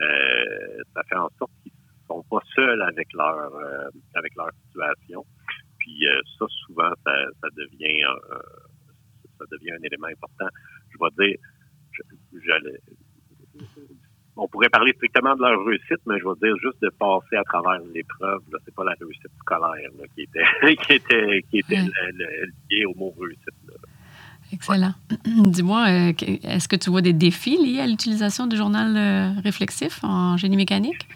euh, 0.00 0.82
ça 0.94 1.02
fait 1.08 1.16
en 1.16 1.30
sorte 1.38 1.52
qu'ils 1.62 1.72
sont 2.10 2.24
pas 2.28 2.40
seuls 2.54 2.82
avec 2.82 3.08
leur 3.14 3.54
euh, 3.54 3.88
avec 4.14 4.34
leur 4.36 4.50
situation. 4.66 5.24
Puis 5.78 6.06
euh, 6.06 6.20
ça, 6.38 6.46
souvent, 6.66 6.90
ça, 7.04 7.12
ça 7.40 7.48
devient 7.56 8.04
euh, 8.04 8.38
ça 9.38 9.44
devient 9.50 9.72
un 9.72 9.82
élément 9.82 10.08
important. 10.08 10.48
Je 10.90 10.98
vais 11.00 11.26
dire, 11.26 11.38
je, 11.92 12.02
on 14.36 14.48
pourrait 14.48 14.68
parler 14.68 14.92
strictement 14.94 15.34
de 15.36 15.42
leur 15.42 15.64
réussite, 15.64 16.00
mais 16.06 16.18
je 16.18 16.24
vais 16.24 16.38
dire 16.42 16.56
juste 16.62 16.80
de 16.82 16.90
passer 16.90 17.36
à 17.36 17.44
travers 17.44 17.80
l'épreuve. 17.94 18.40
C'est 18.64 18.74
pas 18.74 18.84
la 18.84 18.94
réussite 19.00 19.30
scolaire 19.40 19.90
là, 19.98 20.04
qui 20.14 20.22
était 20.22 20.76
qui 20.76 20.92
était 20.94 21.42
qui 21.50 21.58
était 21.58 21.82
liée 22.70 22.84
au 22.86 22.94
mot 22.94 23.14
réussite. 23.18 23.48
Excellent. 24.52 24.94
Dis-moi, 25.24 25.90
est-ce 25.90 26.66
que 26.66 26.74
tu 26.74 26.90
vois 26.90 27.02
des 27.02 27.12
défis 27.12 27.56
liés 27.56 27.80
à 27.80 27.86
l'utilisation 27.86 28.48
du 28.48 28.56
journal 28.56 29.38
réflexif 29.44 30.02
en 30.02 30.36
génie 30.36 30.56
mécanique? 30.56 31.06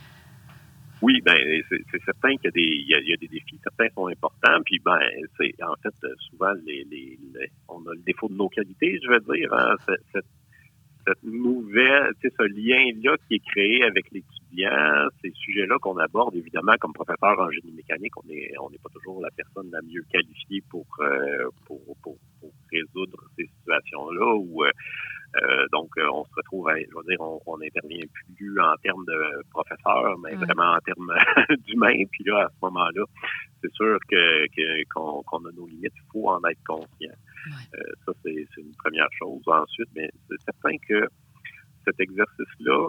Oui, 1.05 1.21
ben 1.21 1.37
c'est 1.69 2.03
certain 2.03 2.35
qu'il 2.37 2.47
y 2.47 2.95
a 2.95 2.99
des 2.99 3.13
y 3.13 3.17
des 3.19 3.29
défis, 3.29 3.61
certains 3.63 3.93
sont 3.95 4.07
importants, 4.07 4.63
puis 4.65 4.79
ben 4.83 4.99
c'est 5.37 5.53
en 5.63 5.75
fait 5.83 5.95
souvent 6.31 6.55
les, 6.65 7.19
on 7.69 7.81
a 7.87 7.93
le 7.93 8.01
défaut 8.07 8.27
de 8.29 8.35
nos 8.35 8.49
qualités, 8.49 8.99
je 9.05 9.11
veux 9.11 9.21
dire, 9.37 9.53
hein, 9.53 9.75
cette, 9.87 10.25
nouvelle, 11.23 12.11
ce 12.23 12.43
lien-là 12.45 13.17
qui 13.29 13.35
est 13.35 13.45
créé 13.51 13.85
avec 13.85 14.11
l'étudiant, 14.13 15.09
ces 15.21 15.31
sujets-là 15.33 15.77
qu'on 15.83 15.99
aborde, 15.99 16.37
évidemment, 16.37 16.73
comme 16.81 16.95
professeur 16.95 17.39
en 17.39 17.51
génie 17.51 17.73
mécanique, 17.73 18.17
on 18.17 18.27
n'est 18.27 18.53
on 18.59 18.71
pas 18.71 18.89
toujours 18.95 19.21
la 19.21 19.29
personne 19.37 19.71
la 19.71 19.83
mieux 19.83 20.07
qualifiée 20.11 20.63
pour, 20.71 20.87
euh, 21.01 21.51
pour, 21.67 21.81
résoudre 22.73 23.19
ces 23.37 23.47
situations-là 23.59 24.35
ou 24.37 24.65
euh, 25.43 25.67
donc, 25.73 25.91
euh, 25.99 26.09
on 26.13 26.25
se 26.25 26.31
retrouve, 26.37 26.69
à, 26.69 26.79
je 26.79 26.87
veux 26.95 27.03
dire, 27.09 27.21
on, 27.21 27.41
on 27.47 27.61
intervient 27.61 28.05
plus 28.37 28.61
en 28.61 28.77
termes 28.83 29.05
de 29.07 29.43
professeur, 29.51 30.17
mais 30.19 30.35
vraiment 30.35 30.75
en 30.75 30.79
termes 30.79 31.13
d'humain. 31.67 32.05
Puis 32.13 32.25
là, 32.25 32.45
à 32.45 32.49
ce 32.49 32.57
moment-là, 32.63 33.05
c'est 33.61 33.73
sûr 33.73 33.99
que 34.09 34.85
qu'on 34.93 35.45
a 35.45 35.53
nos 35.53 35.67
limites, 35.67 35.93
il 35.97 36.11
faut 36.13 36.29
en 36.29 36.41
être 36.45 36.63
conscient. 36.65 37.15
Euh, 37.75 37.83
ça, 38.07 38.13
c'est 38.23 38.47
une 38.59 38.75
première 38.83 39.09
chose. 39.19 39.43
Ensuite, 39.47 39.89
mais 39.97 40.09
c'est 40.29 40.41
certain 40.45 40.77
que 40.89 41.09
cet 41.85 41.99
exercice-là, 41.99 42.89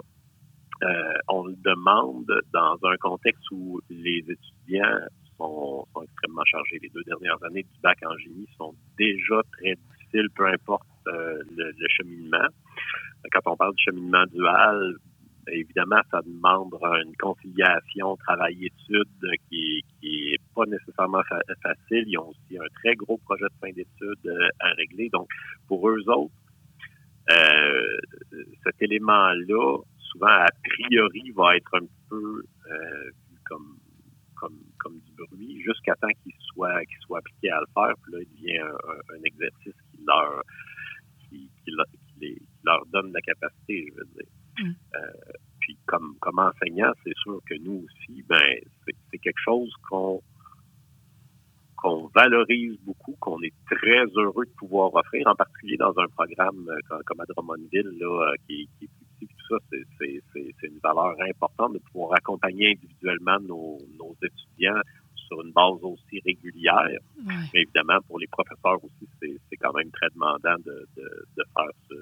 on 1.28 1.46
le 1.46 1.56
demande 1.56 2.30
dans 2.52 2.78
un 2.84 2.96
contexte 2.98 3.44
où 3.50 3.80
les 3.90 4.24
étudiants 4.28 5.00
sont, 5.36 5.86
sont, 5.92 6.02
extrêmement 6.02 6.44
chargés. 6.44 6.78
Les 6.80 6.90
deux 6.90 7.02
dernières 7.04 7.42
années 7.44 7.62
du 7.62 7.80
bac 7.82 7.98
en 8.06 8.16
génie 8.18 8.46
sont 8.56 8.74
déjà 8.98 9.42
très 9.52 9.74
peu 10.34 10.46
importe 10.46 10.86
euh, 11.08 11.42
le, 11.56 11.72
cheminement. 11.88 12.48
Quand 13.32 13.52
on 13.52 13.56
parle 13.56 13.74
de 13.74 13.80
cheminement 13.80 14.24
dual, 14.32 14.96
évidemment, 15.48 16.00
ça 16.10 16.20
demande 16.22 16.74
une 17.04 17.16
conciliation 17.16 18.16
travail-études 18.16 19.38
qui, 19.48 19.84
qui 20.00 20.32
est 20.32 20.40
pas 20.54 20.64
nécessairement 20.66 21.22
facile. 21.62 22.04
Ils 22.06 22.18
ont 22.18 22.28
aussi 22.28 22.58
un 22.58 22.68
très 22.82 22.94
gros 22.94 23.18
projet 23.18 23.44
de 23.44 23.54
fin 23.60 23.72
d'études 23.72 24.26
euh, 24.26 24.48
à 24.60 24.70
régler. 24.72 25.08
Donc, 25.10 25.28
pour 25.68 25.88
eux 25.88 26.02
autres, 26.08 26.32
euh, 27.30 27.96
cet 28.64 28.80
élément-là, 28.80 29.78
souvent 29.98 30.26
a 30.26 30.48
priori, 30.62 31.30
va 31.36 31.56
être 31.56 31.74
un 31.74 31.86
peu 32.08 32.42
vu 33.30 33.38
comme 33.48 35.00
du 35.00 35.12
bruit 35.14 35.62
jusqu'à 35.62 35.94
temps 35.96 36.08
qu'il 36.22 36.32
soit 36.40 36.82
appliqué 37.16 37.50
à 37.50 37.60
le 37.60 37.66
faire. 37.74 37.94
Puis 38.02 38.12
là, 38.12 38.18
il 38.20 38.28
devient 38.36 38.60
un 38.60 39.22
exercice 39.24 39.74
qui 41.28 41.50
leur 41.66 41.86
qui, 42.18 42.38
leur 42.64 42.86
donne 42.86 43.12
la 43.12 43.20
capacité, 43.20 43.86
je 43.88 43.98
veux 43.98 44.08
dire. 44.14 44.30
Mm. 44.58 44.72
Euh, 44.96 45.32
puis 45.60 45.76
comme, 45.86 46.16
comme 46.20 46.38
enseignant, 46.38 46.92
c'est 47.04 47.16
sûr 47.22 47.40
que 47.48 47.54
nous 47.60 47.84
aussi, 47.84 48.22
ben 48.22 48.60
c'est 49.10 49.18
quelque 49.18 49.40
chose 49.44 49.72
qu'on 49.88 50.22
qu'on 51.76 52.06
valorise 52.14 52.78
beaucoup, 52.80 53.14
qu'on 53.20 53.40
est 53.42 53.52
très 53.70 54.06
heureux 54.16 54.46
de 54.46 54.50
pouvoir 54.56 54.94
offrir, 54.94 55.26
en 55.26 55.34
particulier 55.34 55.76
dans 55.76 55.92
un 55.98 56.08
programme 56.08 56.66
comme, 56.88 57.02
comme 57.04 57.20
à 57.20 57.24
Drummondville, 57.26 57.98
là, 58.00 58.32
qui, 58.46 58.66
qui 58.78 58.86
est 58.86 58.88
plus 58.88 59.06
petit, 59.18 59.26
tout 59.26 59.46
ça, 59.54 59.56
c'est 60.00 60.66
une 60.66 60.78
valeur 60.82 61.14
importante 61.28 61.74
de 61.74 61.78
pouvoir 61.90 62.14
accompagner 62.14 62.72
individuellement 62.72 63.38
nos, 63.40 63.78
nos 63.98 64.16
étudiants 64.22 64.80
sur 65.26 65.42
une 65.42 65.52
base 65.52 65.82
aussi 65.82 66.20
régulière. 66.24 67.00
Mais 67.52 67.62
évidemment, 67.62 67.98
pour 68.06 68.18
les 68.18 68.26
professeurs 68.26 68.82
aussi, 68.82 69.08
c'est 69.20 69.56
quand 69.56 69.72
même 69.72 69.90
très 69.90 70.08
demandant 70.14 70.56
de, 70.64 70.86
de, 70.96 71.26
de 71.36 71.44
faire 71.54 71.70
ce, 71.88 71.94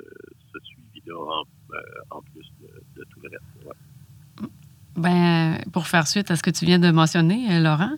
ce 0.52 0.59
suivi-là 0.64 1.16
en, 1.16 1.43
euh, 1.75 1.81
en, 2.11 2.21
plus 2.23 2.47
de, 2.61 2.69
de, 2.97 3.04
tout 3.11 3.21
le 3.23 3.31
reste. 3.31 3.66
Ouais. 3.66 4.49
Ben, 4.97 5.59
pour 5.73 5.88
faire 5.88 6.07
suite 6.07 6.31
à 6.31 6.37
ce 6.37 6.43
que 6.43 6.50
tu 6.50 6.64
viens 6.64 6.78
de 6.78 6.90
mentionner, 6.90 7.52
euh, 7.52 7.61
Laurent, 7.61 7.97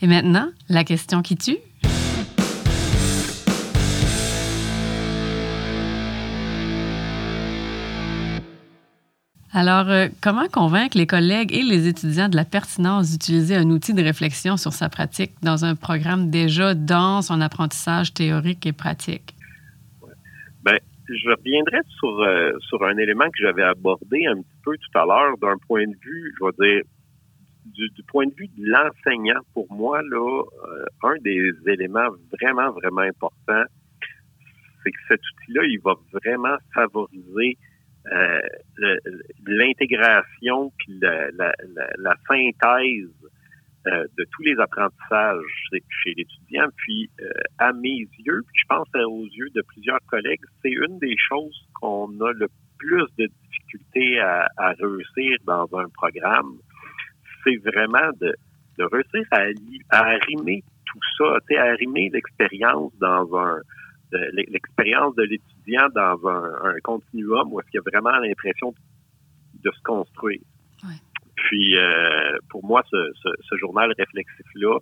et 0.00 0.06
maintenant, 0.06 0.48
la 0.68 0.84
question 0.84 1.22
qui 1.22 1.36
tue. 1.36 1.58
Alors, 9.54 9.88
euh, 9.88 10.08
comment 10.20 10.46
convaincre 10.48 10.98
les 10.98 11.06
collègues 11.06 11.52
et 11.54 11.62
les 11.62 11.88
étudiants 11.88 12.28
de 12.28 12.36
la 12.36 12.44
pertinence 12.44 13.10
d'utiliser 13.12 13.56
un 13.56 13.70
outil 13.70 13.94
de 13.94 14.02
réflexion 14.02 14.58
sur 14.58 14.72
sa 14.72 14.90
pratique 14.90 15.32
dans 15.42 15.64
un 15.64 15.74
programme 15.74 16.28
déjà 16.30 16.74
dans 16.74 17.22
son 17.22 17.40
apprentissage 17.40 18.12
théorique 18.12 18.66
et 18.66 18.72
pratique? 18.72 19.34
Ouais. 20.02 20.12
Ben, 20.62 20.78
je 21.08 21.30
reviendrai 21.30 21.78
sur, 21.98 22.20
euh, 22.20 22.52
sur 22.68 22.84
un 22.84 22.98
élément 22.98 23.24
que 23.24 23.42
j'avais 23.42 23.62
abordé 23.62 24.26
un 24.26 24.36
petit 24.36 24.58
peu 24.62 24.76
tout 24.76 24.98
à 24.98 25.06
l'heure 25.06 25.38
d'un 25.38 25.56
point 25.66 25.86
de 25.86 25.96
vue, 26.02 26.34
je 26.38 26.44
vais 26.44 26.74
dire, 26.74 26.82
du, 27.64 27.88
du 27.88 28.02
point 28.02 28.26
de 28.26 28.34
vue 28.36 28.48
de 28.48 28.66
l'enseignant. 28.66 29.40
Pour 29.54 29.72
moi, 29.72 30.02
là, 30.02 30.42
euh, 30.42 30.84
un 31.04 31.14
des 31.22 31.52
éléments 31.66 32.08
vraiment, 32.32 32.70
vraiment 32.72 33.00
importants, 33.00 33.64
c'est 34.84 34.90
que 34.90 34.98
cet 35.08 35.20
outil-là, 35.20 35.64
il 35.64 35.80
va 35.82 35.94
vraiment 36.12 36.56
favoriser 36.74 37.56
euh, 38.12 38.40
l'intégration 39.46 40.72
puis 40.78 40.98
la, 41.00 42.14
synthèse 42.26 43.10
euh, 43.86 44.04
de 44.16 44.24
tous 44.32 44.42
les 44.42 44.58
apprentissages 44.58 45.42
chez 45.70 46.14
l'étudiant. 46.16 46.68
Puis, 46.76 47.10
euh, 47.20 47.30
à 47.58 47.72
mes 47.72 48.08
yeux, 48.18 48.42
puis 48.46 48.60
je 48.60 48.66
pense 48.68 48.88
aux 48.94 49.26
yeux 49.26 49.50
de 49.54 49.62
plusieurs 49.62 50.00
collègues, 50.06 50.40
c'est 50.62 50.70
une 50.70 50.98
des 50.98 51.16
choses 51.16 51.66
qu'on 51.74 52.08
a 52.20 52.32
le 52.32 52.48
plus 52.78 53.06
de 53.18 53.28
difficultés 53.44 54.20
à, 54.20 54.48
réussir 54.78 55.38
dans 55.44 55.68
un 55.76 55.88
programme. 55.90 56.58
C'est 57.44 57.56
vraiment 57.56 58.10
de, 58.20 58.34
de 58.78 58.84
réussir 58.84 59.24
à, 59.32 59.44
à 59.90 60.06
arrimer 60.06 60.62
tout 60.86 61.00
ça, 61.18 61.38
à 61.58 61.62
arrimer 61.62 62.10
l'expérience 62.12 62.92
dans 62.98 63.36
un 63.36 63.60
l'expérience 64.32 65.14
de 65.16 65.22
l'étudiant 65.22 65.57
dans 65.94 66.28
un, 66.28 66.70
un, 66.70 66.80
continuum 66.82 67.52
où 67.52 67.60
est-ce 67.60 67.70
qu'il 67.70 67.80
y 67.80 67.84
a 67.86 67.90
vraiment 67.90 68.16
l'impression 68.18 68.74
de 69.54 69.70
se 69.70 69.82
construire. 69.82 70.40
Ouais. 70.84 70.94
Puis, 71.36 71.76
euh, 71.76 72.38
pour 72.48 72.64
moi, 72.64 72.82
ce, 72.90 73.12
ce, 73.22 73.28
ce 73.48 73.56
journal 73.56 73.92
réflexif-là, 73.96 74.78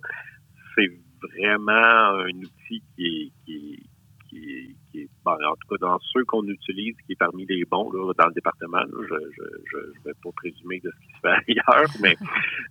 c'est 0.75 0.91
vraiment 1.21 1.73
un 1.73 2.29
outil 2.29 2.83
qui 2.95 3.05
est, 3.05 3.31
qui, 3.45 3.89
qui, 4.29 4.75
qui 4.91 5.01
est 5.01 5.09
bon, 5.23 5.33
en 5.33 5.55
tout 5.55 5.67
cas 5.69 5.77
dans 5.79 5.99
ceux 6.13 6.23
qu'on 6.25 6.43
utilise, 6.47 6.95
qui 7.05 7.13
est 7.13 7.17
parmi 7.17 7.45
les 7.45 7.63
bons 7.65 7.91
là, 7.91 8.13
dans 8.17 8.27
le 8.27 8.33
département. 8.33 8.79
Là, 8.79 8.85
je 8.91 9.13
ne 9.13 9.19
je, 9.31 9.43
je, 9.71 9.77
je, 9.95 10.03
vais 10.05 10.15
pas 10.23 10.29
présumer 10.35 10.79
de 10.79 10.91
ce 10.91 11.05
qui 11.05 11.13
se 11.13 11.19
fait 11.21 11.61
ailleurs, 11.75 11.89
mais 12.01 12.15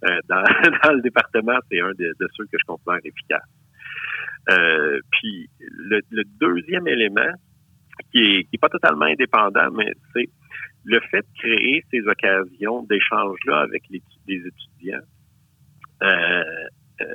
euh, 0.08 0.20
dans, 0.28 0.42
dans, 0.84 0.92
le 0.92 1.02
département, 1.02 1.58
c'est 1.70 1.80
un 1.80 1.92
de, 1.92 2.14
de, 2.18 2.28
ceux 2.36 2.44
que 2.46 2.58
je 2.58 2.64
considère 2.66 2.98
efficace. 3.04 3.48
Euh, 4.50 5.00
puis 5.10 5.48
le, 5.60 6.00
le, 6.10 6.22
deuxième 6.40 6.86
élément, 6.86 7.32
qui 8.12 8.18
est, 8.18 8.44
qui 8.44 8.56
est 8.56 8.58
pas 8.58 8.68
totalement 8.68 9.06
indépendant, 9.06 9.70
mais 9.72 9.92
c'est 10.12 10.28
le 10.84 11.00
fait 11.10 11.20
de 11.20 11.38
créer 11.38 11.84
ces 11.90 12.06
occasions 12.06 12.82
d'échange-là 12.84 13.60
avec 13.60 13.82
les, 13.90 14.02
les 14.28 14.42
étudiants. 14.46 15.04
Euh, 16.02 16.42
euh, 17.00 17.06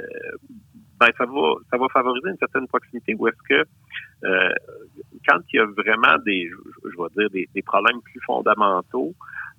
ben 0.99 1.09
ça 1.17 1.25
va 1.25 1.53
ça 1.71 1.77
va 1.77 1.87
favoriser 1.89 2.29
une 2.29 2.37
certaine 2.37 2.67
proximité 2.67 3.15
où 3.17 3.27
est-ce 3.27 3.41
que 3.47 3.67
euh, 4.23 4.53
quand 5.27 5.39
il 5.51 5.57
y 5.57 5.59
a 5.59 5.65
vraiment 5.65 6.17
des 6.23 6.47
je, 6.47 6.89
je 6.89 6.97
vais 6.97 7.09
dire 7.17 7.29
des, 7.31 7.49
des 7.55 7.61
problèmes 7.63 8.01
plus 8.01 8.19
fondamentaux 8.25 9.13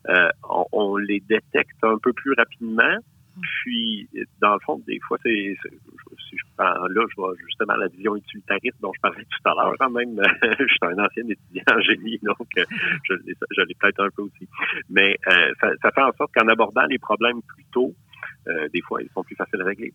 euh, 0.08 0.28
on, 0.48 0.66
on, 0.72 0.96
les 0.96 1.20
détecte 1.20 1.82
un 1.82 1.98
peu 1.98 2.12
plus 2.12 2.34
rapidement 2.34 2.96
puis, 3.40 4.08
dans 4.40 4.54
le 4.54 4.60
fond, 4.60 4.82
des 4.86 4.98
fois, 5.00 5.18
c'est, 5.22 5.56
si 6.28 6.36
je 6.36 6.44
prends 6.56 6.86
là, 6.86 7.06
je 7.08 7.16
vois 7.16 7.32
justement 7.46 7.74
la 7.76 7.88
vision 7.88 8.16
utilitariste 8.16 8.76
dont 8.80 8.92
je 8.94 9.00
parlais 9.00 9.24
tout 9.24 9.48
à 9.48 9.54
l'heure. 9.54 9.74
Quand 9.78 9.90
même, 9.90 10.20
je 10.42 10.66
suis 10.66 10.78
un 10.82 10.98
ancien 10.98 11.24
étudiant 11.28 11.64
en 11.70 11.80
génie, 11.80 12.18
donc 12.22 12.46
je, 12.56 13.14
je 13.14 13.62
l'ai 13.62 13.74
peut-être 13.74 14.00
un 14.00 14.10
peu 14.10 14.22
aussi. 14.22 14.48
Mais 14.90 15.16
euh, 15.28 15.52
ça, 15.60 15.90
fait 15.90 16.02
en 16.02 16.12
sorte 16.12 16.32
qu'en 16.34 16.48
abordant 16.48 16.84
les 16.86 16.98
problèmes 16.98 17.40
plus 17.42 17.64
tôt, 17.72 17.94
euh, 18.48 18.68
des 18.68 18.82
fois, 18.82 19.02
ils 19.02 19.10
sont 19.10 19.24
plus 19.24 19.36
faciles 19.36 19.62
à 19.62 19.64
régler. 19.64 19.92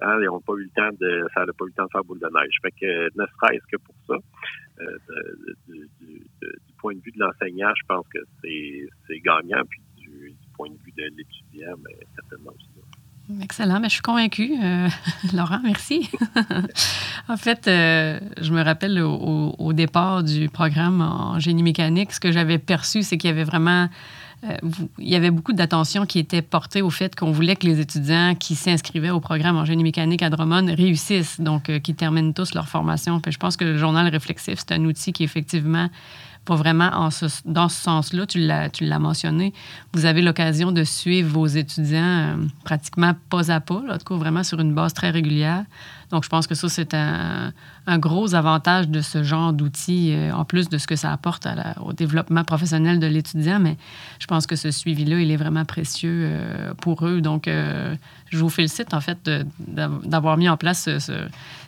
Hein, 0.00 0.18
ils 0.20 0.26
n'ont 0.26 0.40
pas 0.40 0.54
eu 0.54 0.62
le 0.62 0.70
temps 0.70 0.96
de, 0.98 1.26
ça 1.34 1.44
n'a 1.44 1.52
pas 1.52 1.64
eu 1.64 1.68
le 1.68 1.74
temps 1.74 1.86
de 1.86 1.90
faire 1.90 2.04
boule 2.04 2.20
de 2.20 2.28
neige. 2.32 2.56
Fait 2.62 2.70
que, 2.70 3.04
ne 3.18 3.26
serait-ce 3.26 3.66
que 3.70 3.76
pour 3.76 3.94
ça, 4.06 4.14
euh, 4.80 4.98
du, 5.68 5.88
du 6.00 6.74
point 6.78 6.94
de 6.94 7.00
vue 7.00 7.12
de 7.12 7.18
l'enseignant, 7.18 7.72
je 7.76 7.86
pense 7.86 8.06
que 8.08 8.20
c'est, 8.42 8.88
c'est 9.06 9.18
gagnant. 9.20 9.62
Puis 9.68 9.80
du, 9.96 10.30
du 10.30 10.48
point 10.56 10.70
de 10.70 10.78
vue 10.84 10.92
de 10.96 11.02
l'étudiant, 11.16 11.76
mais 11.84 11.96
certainement 12.14 12.52
aussi. 12.52 12.77
Excellent, 13.42 13.80
mais 13.80 13.88
je 13.88 13.94
suis 13.94 14.02
convaincue. 14.02 14.52
Euh, 14.62 14.88
Laurent, 15.34 15.60
merci. 15.62 16.10
en 17.28 17.36
fait, 17.36 17.68
euh, 17.68 18.18
je 18.40 18.52
me 18.52 18.62
rappelle 18.62 19.00
au, 19.00 19.72
départ 19.72 20.22
du 20.22 20.48
programme 20.48 21.02
en 21.02 21.38
génie 21.38 21.62
mécanique, 21.62 22.12
ce 22.12 22.20
que 22.20 22.32
j'avais 22.32 22.58
perçu, 22.58 23.02
c'est 23.02 23.18
qu'il 23.18 23.28
y 23.28 23.32
avait 23.32 23.44
vraiment 23.44 23.88
euh, 24.44 24.56
il 24.98 25.08
y 25.08 25.16
avait 25.16 25.32
beaucoup 25.32 25.52
d'attention 25.52 26.06
qui 26.06 26.20
était 26.20 26.42
portée 26.42 26.80
au 26.80 26.90
fait 26.90 27.16
qu'on 27.16 27.32
voulait 27.32 27.56
que 27.56 27.66
les 27.66 27.80
étudiants 27.80 28.36
qui 28.36 28.54
s'inscrivaient 28.54 29.10
au 29.10 29.18
programme 29.18 29.56
en 29.56 29.64
génie 29.64 29.82
mécanique 29.82 30.22
à 30.22 30.30
Drummond 30.30 30.74
réussissent, 30.76 31.40
donc 31.40 31.68
euh, 31.68 31.80
qui 31.80 31.94
terminent 31.94 32.32
tous 32.32 32.54
leur 32.54 32.68
formation. 32.68 33.20
Je 33.26 33.36
pense 33.36 33.56
que 33.56 33.64
le 33.64 33.76
journal 33.76 34.06
réflexif, 34.06 34.60
c'est 34.60 34.72
un 34.72 34.84
outil 34.84 35.12
qui 35.12 35.24
effectivement 35.24 35.88
pas 36.48 36.56
vraiment 36.56 37.10
dans 37.44 37.68
ce 37.68 37.82
sens-là. 37.82 38.26
Tu 38.26 38.38
l'as, 38.38 38.98
mentionné. 38.98 39.52
Vous 39.92 40.06
avez 40.06 40.22
l'occasion 40.22 40.72
de 40.72 40.82
suivre 40.82 41.30
vos 41.30 41.46
étudiants 41.46 42.00
euh, 42.02 42.36
pratiquement 42.64 43.12
pas 43.28 43.52
à 43.52 43.60
pas, 43.60 43.82
là, 43.86 43.98
vraiment 44.10 44.42
sur 44.42 44.58
une 44.58 44.72
base 44.72 44.94
très 44.94 45.10
régulière. 45.10 45.64
Donc, 46.10 46.24
je 46.24 46.28
pense 46.28 46.46
que 46.46 46.54
ça, 46.54 46.68
c'est 46.68 46.94
un, 46.94 47.52
gros 47.98 48.34
avantage 48.34 48.88
de 48.88 49.00
ce 49.00 49.22
genre 49.22 49.52
d'outils, 49.52 50.12
euh, 50.12 50.32
en 50.32 50.44
plus 50.44 50.68
de 50.68 50.78
ce 50.78 50.86
que 50.86 50.96
ça 50.96 51.12
apporte 51.12 51.46
au 51.82 51.92
développement 51.92 52.44
professionnel 52.44 52.98
de 52.98 53.06
l'étudiant. 53.06 53.58
Mais 53.60 53.76
je 54.18 54.26
pense 54.26 54.46
que 54.46 54.56
ce 54.56 54.70
suivi-là, 54.70 55.20
il 55.20 55.30
est 55.30 55.36
vraiment 55.36 55.64
précieux 55.64 56.22
euh, 56.24 56.74
pour 56.74 57.06
eux. 57.06 57.20
Donc, 57.20 57.48
euh, 57.48 57.94
je 58.30 58.38
vous 58.38 58.48
félicite, 58.48 58.94
en 58.94 59.00
fait, 59.00 59.30
d'avoir 59.58 60.36
mis 60.36 60.48
en 60.48 60.56
place 60.56 60.84
ce, 60.84 60.98
ce, 60.98 61.12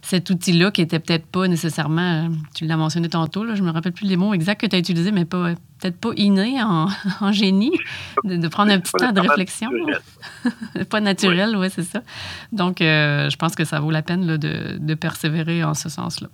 cet 0.03 0.31
outil-là 0.31 0.71
qui 0.71 0.83
était 0.83 0.99
peut-être 0.99 1.27
pas 1.27 1.49
nécessairement, 1.49 2.29
tu 2.55 2.67
l'as 2.67 2.77
mentionné 2.77 3.09
tantôt, 3.09 3.45
là, 3.45 3.55
je 3.55 3.63
me 3.63 3.71
rappelle 3.71 3.93
plus 3.93 4.07
les 4.07 4.17
mots 4.17 4.35
exacts 4.35 4.61
que 4.61 4.67
tu 4.67 4.77
as 4.77 4.79
utilisés, 4.79 5.13
mais 5.13 5.25
pas, 5.25 5.55
peut-être 5.81 5.99
pas 5.99 6.11
inné 6.17 6.63
en, 6.63 6.89
en 7.21 7.33
génie, 7.33 7.73
de, 8.25 8.37
de, 8.37 8.49
prendre 8.49 8.73
un 8.73 8.79
petit 8.79 8.93
temps 8.93 9.13
de 9.13 9.21
réflexion. 9.21 9.71
pas 10.91 11.01
naturel, 11.01 11.57
oui, 11.57 11.69
c'est 11.71 11.83
ça. 11.83 12.03
Donc, 12.53 12.81
euh, 12.81 13.31
je 13.31 13.37
pense 13.37 13.55
que 13.55 13.65
ça 13.65 13.81
vaut 13.81 13.91
la 13.91 14.03
peine 14.03 14.27
là, 14.27 14.39
de, 14.39 14.77
de, 14.79 14.95
persévérer 14.95 15.65
en 15.65 15.75
ce 15.75 15.89
sens-là. 15.89 16.29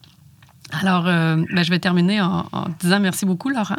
Alors, 0.72 1.06
euh, 1.06 1.36
ben, 1.54 1.62
je 1.62 1.70
vais 1.70 1.78
terminer 1.78 2.20
en, 2.20 2.46
en, 2.50 2.64
disant 2.80 2.98
merci 2.98 3.24
beaucoup, 3.24 3.50
Laurent, 3.50 3.76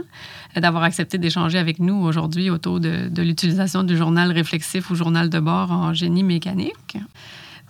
d'avoir 0.55 0.83
accepté 0.83 1.17
d'échanger 1.17 1.57
avec 1.57 1.79
nous 1.79 1.95
aujourd'hui 1.95 2.49
autour 2.49 2.79
de, 2.79 3.09
de 3.09 3.21
l'utilisation 3.21 3.83
du 3.83 3.97
journal 3.97 4.31
réflexif 4.31 4.89
ou 4.89 4.95
journal 4.95 5.29
de 5.29 5.39
bord 5.39 5.71
en 5.71 5.93
génie 5.93 6.23
mécanique. 6.23 6.97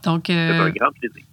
Donc, 0.03 0.29
euh, 0.29 0.51
C'est 0.51 0.59
un 0.59 0.69
grand 0.69 0.91
plaisir. 0.91 1.23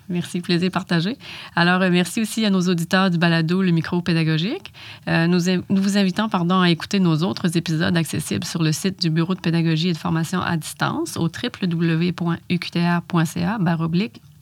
merci, 0.08 0.40
plaisir 0.40 0.70
partagé. 0.70 1.16
Alors, 1.56 1.82
euh, 1.82 1.90
merci 1.90 2.20
aussi 2.20 2.44
à 2.44 2.50
nos 2.50 2.60
auditeurs 2.62 3.10
du 3.10 3.18
balado 3.18 3.62
Le 3.62 3.70
Micro 3.70 4.00
Pédagogique. 4.02 4.72
Euh, 5.08 5.26
nous, 5.26 5.40
nous, 5.68 5.82
vous 5.82 5.98
invitons 5.98 6.28
pardon, 6.28 6.60
à 6.60 6.70
écouter 6.70 7.00
nos 7.00 7.22
autres 7.22 7.56
épisodes 7.56 7.96
accessibles 7.96 8.44
sur 8.44 8.62
le 8.62 8.72
site 8.72 9.00
du 9.00 9.10
Bureau 9.10 9.34
de 9.34 9.40
pédagogie 9.40 9.88
et 9.88 9.92
de 9.92 9.98
formation 9.98 10.40
à 10.40 10.56
distance 10.56 11.16
au 11.16 11.28
www.uqtr.ca 11.28 12.38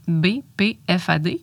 BPFAD. 0.09 1.39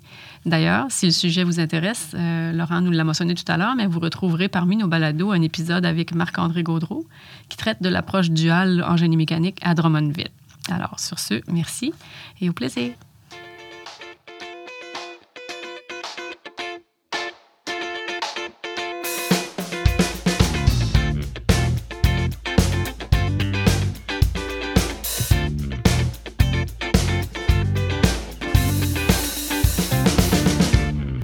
D'ailleurs, 0.45 0.87
si 0.89 1.05
le 1.05 1.11
sujet 1.11 1.43
vous 1.43 1.59
intéresse, 1.59 2.11
euh, 2.15 2.51
Laurent 2.51 2.81
nous 2.81 2.91
l'a 2.91 3.03
mentionné 3.03 3.35
tout 3.35 3.49
à 3.49 3.57
l'heure, 3.57 3.75
mais 3.75 3.87
vous 3.87 3.99
retrouverez 3.99 4.49
parmi 4.49 4.75
nos 4.77 4.87
balados 4.87 5.31
un 5.31 5.41
épisode 5.41 5.85
avec 5.85 6.13
Marc-André 6.13 6.63
Gaudreau 6.63 7.05
qui 7.49 7.57
traite 7.57 7.81
de 7.81 7.89
l'approche 7.89 8.29
duale 8.29 8.83
en 8.87 8.97
génie 8.97 9.17
mécanique 9.17 9.59
à 9.61 9.73
Drummondville. 9.73 10.31
Alors, 10.69 10.99
sur 10.99 11.19
ce, 11.19 11.41
merci 11.47 11.93
et 12.41 12.49
au 12.49 12.53
plaisir. 12.53 12.93